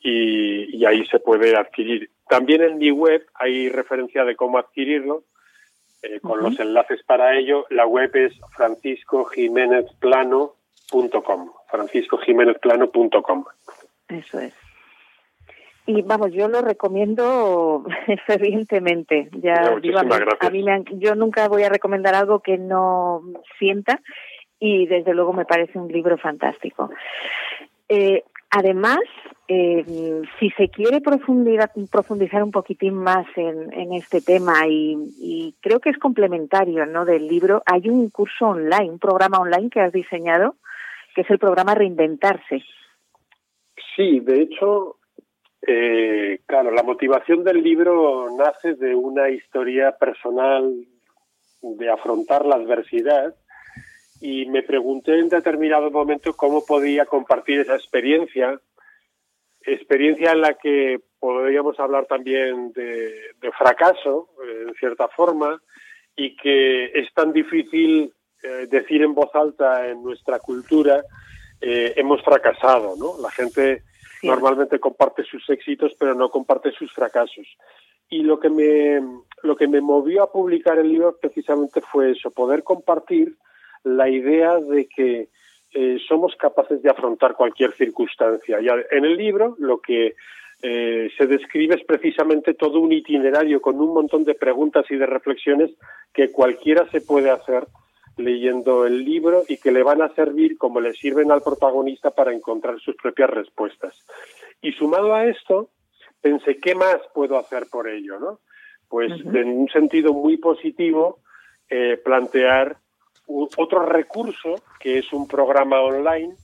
y, 0.00 0.76
y 0.76 0.84
ahí 0.84 1.06
se 1.06 1.18
puede 1.18 1.56
adquirir. 1.56 2.10
También 2.28 2.62
en 2.62 2.78
mi 2.78 2.90
web 2.90 3.24
hay 3.34 3.68
referencia 3.68 4.24
de 4.24 4.36
cómo 4.36 4.58
adquirirlo, 4.58 5.24
eh, 6.02 6.20
con 6.20 6.42
los 6.42 6.58
enlaces 6.60 7.02
para 7.04 7.36
ello. 7.36 7.66
La 7.70 7.86
web 7.86 8.10
es 8.14 8.34
franciscojiménezplano.com, 8.56 11.52
franciscojiménezplano.com. 11.70 13.44
Eso 14.08 14.40
es. 14.40 14.54
Y 15.86 16.02
vamos, 16.02 16.32
yo 16.32 16.48
lo 16.48 16.62
recomiendo 16.62 17.84
fervientemente. 18.26 19.28
Ya 19.40 19.76
digo, 19.80 19.98
a 19.98 20.50
mí, 20.50 20.64
yo 20.94 21.14
nunca 21.14 21.48
voy 21.48 21.62
a 21.62 21.68
recomendar 21.68 22.14
algo 22.14 22.40
que 22.40 22.58
no 22.58 23.22
sienta 23.58 24.00
y 24.58 24.86
desde 24.86 25.14
luego 25.14 25.32
me 25.32 25.44
parece 25.44 25.78
un 25.78 25.88
libro 25.88 26.18
fantástico. 26.18 26.90
Eh, 27.88 28.24
además, 28.50 28.98
eh, 29.46 30.22
si 30.40 30.50
se 30.50 30.68
quiere 30.70 31.00
profundizar, 31.00 31.70
profundizar 31.90 32.42
un 32.42 32.50
poquitín 32.50 32.94
más 32.94 33.26
en, 33.36 33.72
en 33.72 33.92
este 33.92 34.20
tema 34.20 34.66
y, 34.66 34.96
y, 35.20 35.54
creo 35.60 35.78
que 35.78 35.90
es 35.90 35.98
complementario 35.98 36.84
¿no? 36.86 37.04
del 37.04 37.28
libro, 37.28 37.62
hay 37.64 37.88
un 37.88 38.10
curso 38.10 38.46
online, 38.46 38.90
un 38.90 38.98
programa 38.98 39.38
online 39.38 39.70
que 39.70 39.80
has 39.80 39.92
diseñado, 39.92 40.56
que 41.14 41.20
es 41.20 41.30
el 41.30 41.38
programa 41.38 41.76
Reinventarse. 41.76 42.64
Sí, 43.94 44.20
de 44.20 44.42
hecho, 44.42 44.96
eh, 45.62 46.40
claro, 46.46 46.70
la 46.70 46.82
motivación 46.82 47.44
del 47.44 47.62
libro 47.62 48.28
nace 48.36 48.74
de 48.74 48.94
una 48.94 49.30
historia 49.30 49.92
personal 49.92 50.72
de 51.62 51.90
afrontar 51.90 52.44
la 52.44 52.56
adversidad 52.56 53.34
y 54.20 54.46
me 54.46 54.62
pregunté 54.62 55.18
en 55.18 55.28
determinado 55.28 55.90
momento 55.90 56.34
cómo 56.34 56.64
podía 56.64 57.06
compartir 57.06 57.60
esa 57.60 57.74
experiencia, 57.74 58.60
experiencia 59.62 60.32
en 60.32 60.40
la 60.40 60.54
que 60.54 61.00
podríamos 61.18 61.78
hablar 61.80 62.06
también 62.06 62.72
de, 62.72 63.12
fracaso, 63.58 64.30
en 64.66 64.74
cierta 64.74 65.08
forma, 65.08 65.60
y 66.14 66.36
que 66.36 66.86
es 66.86 67.12
tan 67.12 67.32
difícil 67.32 68.12
eh, 68.42 68.66
decir 68.70 69.02
en 69.02 69.14
voz 69.14 69.34
alta 69.34 69.88
en 69.88 70.02
nuestra 70.02 70.38
cultura, 70.38 71.02
eh, 71.60 71.94
hemos 71.96 72.22
fracasado, 72.22 72.94
¿no? 72.96 73.20
La 73.20 73.30
gente 73.30 73.82
Normalmente 74.22 74.78
comparte 74.78 75.24
sus 75.24 75.48
éxitos, 75.50 75.94
pero 75.98 76.14
no 76.14 76.30
comparte 76.30 76.72
sus 76.72 76.92
fracasos. 76.92 77.46
Y 78.08 78.22
lo 78.22 78.38
que 78.38 78.48
me, 78.48 79.00
lo 79.42 79.56
que 79.56 79.68
me 79.68 79.80
movió 79.80 80.22
a 80.22 80.32
publicar 80.32 80.78
el 80.78 80.88
libro 80.88 81.16
precisamente 81.20 81.80
fue 81.80 82.12
eso, 82.12 82.30
poder 82.30 82.62
compartir 82.62 83.34
la 83.82 84.08
idea 84.08 84.58
de 84.58 84.86
que 84.86 85.28
eh, 85.74 85.98
somos 86.08 86.34
capaces 86.36 86.82
de 86.82 86.90
afrontar 86.90 87.34
cualquier 87.34 87.72
circunstancia. 87.72 88.60
Y 88.60 88.68
en 88.68 89.04
el 89.04 89.16
libro 89.16 89.56
lo 89.58 89.80
que 89.80 90.14
eh, 90.62 91.10
se 91.16 91.26
describe 91.26 91.74
es 91.74 91.84
precisamente 91.84 92.54
todo 92.54 92.80
un 92.80 92.92
itinerario 92.92 93.60
con 93.60 93.78
un 93.80 93.92
montón 93.92 94.24
de 94.24 94.34
preguntas 94.34 94.86
y 94.90 94.96
de 94.96 95.06
reflexiones 95.06 95.70
que 96.14 96.32
cualquiera 96.32 96.88
se 96.90 97.00
puede 97.00 97.30
hacer 97.30 97.66
leyendo 98.16 98.86
el 98.86 99.04
libro 99.04 99.44
y 99.46 99.58
que 99.58 99.72
le 99.72 99.82
van 99.82 100.02
a 100.02 100.14
servir 100.14 100.56
como 100.56 100.80
le 100.80 100.92
sirven 100.94 101.30
al 101.30 101.42
protagonista 101.42 102.10
para 102.10 102.32
encontrar 102.32 102.80
sus 102.80 102.96
propias 102.96 103.30
respuestas. 103.30 104.06
Y 104.62 104.72
sumado 104.72 105.14
a 105.14 105.26
esto, 105.26 105.70
pensé, 106.20 106.58
¿qué 106.58 106.74
más 106.74 106.98
puedo 107.14 107.38
hacer 107.38 107.66
por 107.70 107.88
ello? 107.88 108.18
¿no? 108.18 108.40
Pues 108.88 109.12
en 109.12 109.48
un 109.48 109.68
sentido 109.68 110.12
muy 110.12 110.38
positivo, 110.38 111.20
eh, 111.68 112.00
plantear 112.02 112.78
otro 113.26 113.84
recurso 113.84 114.54
que 114.78 114.98
es 114.98 115.12
un 115.12 115.26
programa 115.26 115.80
online 115.80 116.36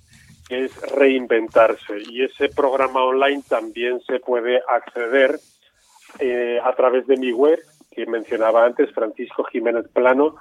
que 0.48 0.64
es 0.64 0.92
reinventarse 0.92 2.02
y 2.10 2.24
ese 2.24 2.48
programa 2.48 3.04
online 3.04 3.42
también 3.48 4.00
se 4.00 4.18
puede 4.18 4.60
acceder 4.68 5.38
eh, 6.18 6.58
a 6.62 6.74
través 6.74 7.06
de 7.06 7.16
mi 7.16 7.32
web 7.32 7.60
que 7.92 8.06
mencionaba 8.06 8.64
antes, 8.64 8.90
Francisco 8.92 9.44
Jiménez 9.44 9.86
Plano, 9.92 10.36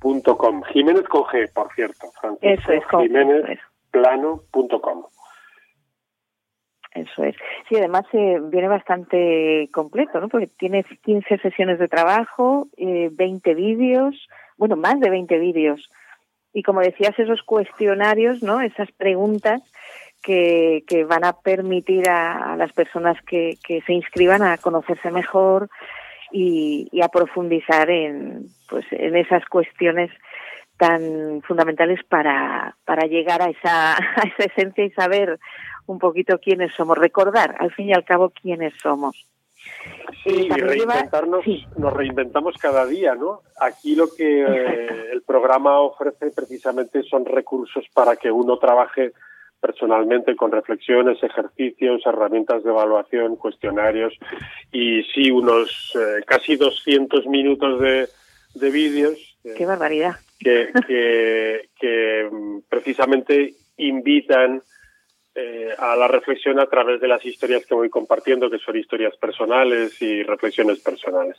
com. 0.00 0.62
Jiménez 0.64 1.04
con 1.08 1.24
G, 1.24 1.52
por 1.52 1.72
cierto. 1.74 2.06
Eso 2.40 2.72
es. 2.72 2.84
Jiménez 2.90 3.58
plano 3.90 4.42
punto 4.50 4.80
com. 4.80 5.04
Eso 6.94 7.24
es. 7.24 7.36
Sí, 7.68 7.76
además 7.76 8.04
eh, 8.12 8.38
viene 8.42 8.68
bastante 8.68 9.68
completo, 9.72 10.20
¿no? 10.20 10.28
Porque 10.28 10.46
tiene 10.46 10.84
15 10.84 11.38
sesiones 11.38 11.78
de 11.78 11.88
trabajo, 11.88 12.68
eh, 12.76 13.10
20 13.12 13.54
vídeos, 13.54 14.28
bueno, 14.56 14.76
más 14.76 14.98
de 14.98 15.10
20 15.10 15.38
vídeos. 15.38 15.90
Y 16.52 16.62
como 16.62 16.80
decías, 16.80 17.16
esos 17.18 17.42
cuestionarios, 17.42 18.42
¿no? 18.42 18.60
Esas 18.60 18.90
preguntas 18.92 19.62
que, 20.22 20.82
que 20.88 21.04
van 21.04 21.24
a 21.24 21.34
permitir 21.34 22.08
a, 22.08 22.54
a 22.54 22.56
las 22.56 22.72
personas 22.72 23.20
que, 23.22 23.58
que 23.64 23.82
se 23.82 23.92
inscriban 23.92 24.42
a 24.42 24.56
conocerse 24.58 25.10
mejor, 25.10 25.68
y, 26.32 27.00
a 27.02 27.08
profundizar 27.08 27.90
en, 27.90 28.46
pues, 28.68 28.84
en 28.90 29.16
esas 29.16 29.44
cuestiones 29.46 30.10
tan 30.76 31.42
fundamentales 31.42 32.00
para, 32.04 32.76
para 32.84 33.06
llegar 33.06 33.42
a 33.42 33.50
esa, 33.50 33.96
a 34.16 34.22
esa 34.22 34.44
esencia 34.44 34.84
y 34.84 34.90
saber 34.90 35.38
un 35.86 35.98
poquito 35.98 36.38
quiénes 36.38 36.72
somos, 36.74 36.98
recordar 36.98 37.56
al 37.58 37.72
fin 37.72 37.88
y 37.88 37.92
al 37.92 38.04
cabo 38.04 38.30
quiénes 38.30 38.74
somos. 38.80 39.26
Sí, 40.22 40.46
y 40.46 40.50
reinventarnos, 40.50 41.44
nos 41.76 41.92
reinventamos 41.92 42.56
cada 42.58 42.86
día, 42.86 43.14
¿no? 43.14 43.42
Aquí 43.60 43.94
lo 43.94 44.08
que 44.14 44.42
eh, 44.42 45.10
el 45.12 45.22
programa 45.22 45.80
ofrece 45.80 46.30
precisamente 46.30 47.02
son 47.02 47.24
recursos 47.24 47.84
para 47.92 48.16
que 48.16 48.30
uno 48.30 48.58
trabaje 48.58 49.12
personalmente 49.60 50.36
con 50.36 50.52
reflexiones, 50.52 51.22
ejercicios, 51.22 52.02
herramientas 52.06 52.62
de 52.62 52.70
evaluación, 52.70 53.36
cuestionarios 53.36 54.14
y 54.72 55.02
sí, 55.14 55.30
unos 55.30 55.96
eh, 55.96 56.22
casi 56.26 56.56
200 56.56 57.26
minutos 57.26 57.80
de, 57.80 58.08
de 58.54 58.70
vídeos. 58.70 59.36
Eh, 59.44 59.54
¡Qué 59.56 59.66
barbaridad! 59.66 60.16
Que, 60.38 60.70
que, 60.86 61.68
que 61.80 62.28
mm, 62.30 62.58
precisamente 62.68 63.54
invitan 63.76 64.62
eh, 65.34 65.74
a 65.78 65.94
la 65.94 66.08
reflexión 66.08 66.58
a 66.58 66.66
través 66.66 67.00
de 67.00 67.08
las 67.08 67.24
historias 67.24 67.64
que 67.64 67.74
voy 67.74 67.88
compartiendo, 67.88 68.50
que 68.50 68.58
son 68.58 68.76
historias 68.76 69.16
personales 69.16 70.00
y 70.02 70.22
reflexiones 70.24 70.80
personales. 70.80 71.36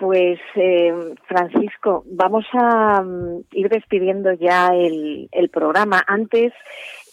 Pues 0.00 0.40
eh, 0.54 0.94
Francisco, 1.26 2.04
vamos 2.06 2.46
a 2.54 3.02
mm, 3.02 3.44
ir 3.52 3.68
despidiendo 3.68 4.32
ya 4.32 4.70
el, 4.74 5.28
programa. 5.52 6.02
Antes 6.06 6.54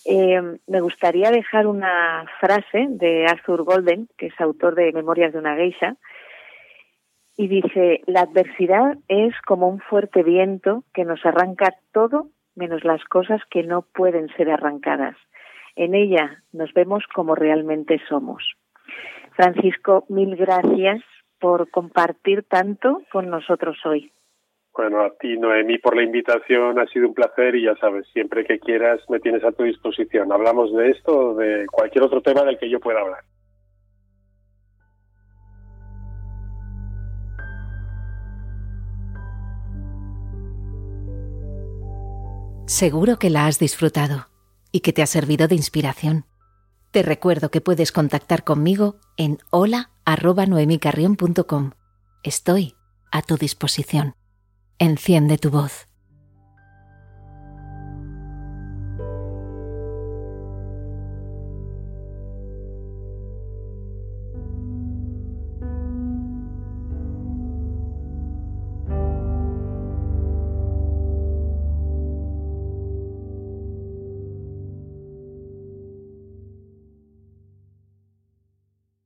eh, 0.06 0.42
me 0.68 0.80
gustaría 0.80 1.30
dejar 1.30 1.68
una 1.68 2.24
frase 2.40 2.88
de 2.90 3.26
Arthur 3.26 3.64
Golden, 3.64 4.08
que 4.18 4.28
es 4.28 4.40
autor 4.40 4.76
de 4.76 4.94
Memorias 4.94 5.34
de 5.34 5.40
una 5.40 5.58
geisha, 5.58 5.98
y 7.36 7.50
dice, 7.50 8.04
la 8.06 8.22
adversidad 8.22 8.98
es 9.10 9.34
como 9.46 9.68
un 9.68 9.82
fuerte 9.82 10.24
viento 10.24 10.86
que 10.94 11.04
nos 11.04 11.26
arranca 11.26 11.74
todo 11.92 12.30
menos 12.56 12.86
las 12.86 13.04
cosas 13.04 13.42
que 13.52 13.64
no 13.64 13.82
pueden 13.82 14.30
ser 14.38 14.50
arrancadas. 14.50 15.18
En 15.76 15.94
ella 15.94 16.42
nos 16.54 16.74
vemos 16.74 17.04
como 17.14 17.36
realmente 17.36 18.00
somos. 18.08 18.56
Francisco, 19.36 20.06
mil 20.08 20.38
gracias 20.38 21.04
por 21.40 21.70
compartir 21.70 22.44
tanto 22.44 23.02
con 23.12 23.30
nosotros 23.30 23.78
hoy. 23.86 24.12
Bueno, 24.74 25.02
a 25.02 25.10
ti, 25.16 25.38
Noemí, 25.38 25.80
por 25.80 25.96
la 25.96 26.04
invitación. 26.04 26.78
Ha 26.80 26.86
sido 26.88 27.08
un 27.08 27.16
placer 27.16 27.56
y 27.56 27.66
ya 27.66 27.76
sabes, 27.78 28.06
siempre 28.14 28.46
que 28.46 28.60
quieras 28.60 29.02
me 29.10 29.20
tienes 29.20 29.44
a 29.44 29.52
tu 29.52 29.64
disposición. 29.64 30.32
Hablamos 30.32 30.72
de 30.76 30.92
esto 30.92 31.18
o 31.18 31.36
de 31.36 31.66
cualquier 31.66 32.04
otro 32.04 32.22
tema 32.22 32.44
del 32.44 32.60
que 32.60 32.70
yo 32.70 32.80
pueda 32.80 33.02
hablar. 33.02 33.24
Seguro 42.68 43.18
que 43.18 43.30
la 43.30 43.48
has 43.48 43.58
disfrutado 43.58 44.28
y 44.72 44.82
que 44.82 44.94
te 44.94 45.02
ha 45.02 45.08
servido 45.08 45.48
de 45.48 45.56
inspiración. 45.56 46.26
Te 46.98 47.04
recuerdo 47.04 47.52
que 47.52 47.62
puedes 47.62 47.92
contactar 47.92 48.44
conmigo 48.44 48.96
en 49.18 49.38
hola.noemicarrión.com. 49.52 51.74
Estoy 52.24 52.74
a 53.12 53.22
tu 53.22 53.38
disposición. 53.38 54.16
Enciende 54.80 55.38
tu 55.38 55.52
voz. 55.52 55.87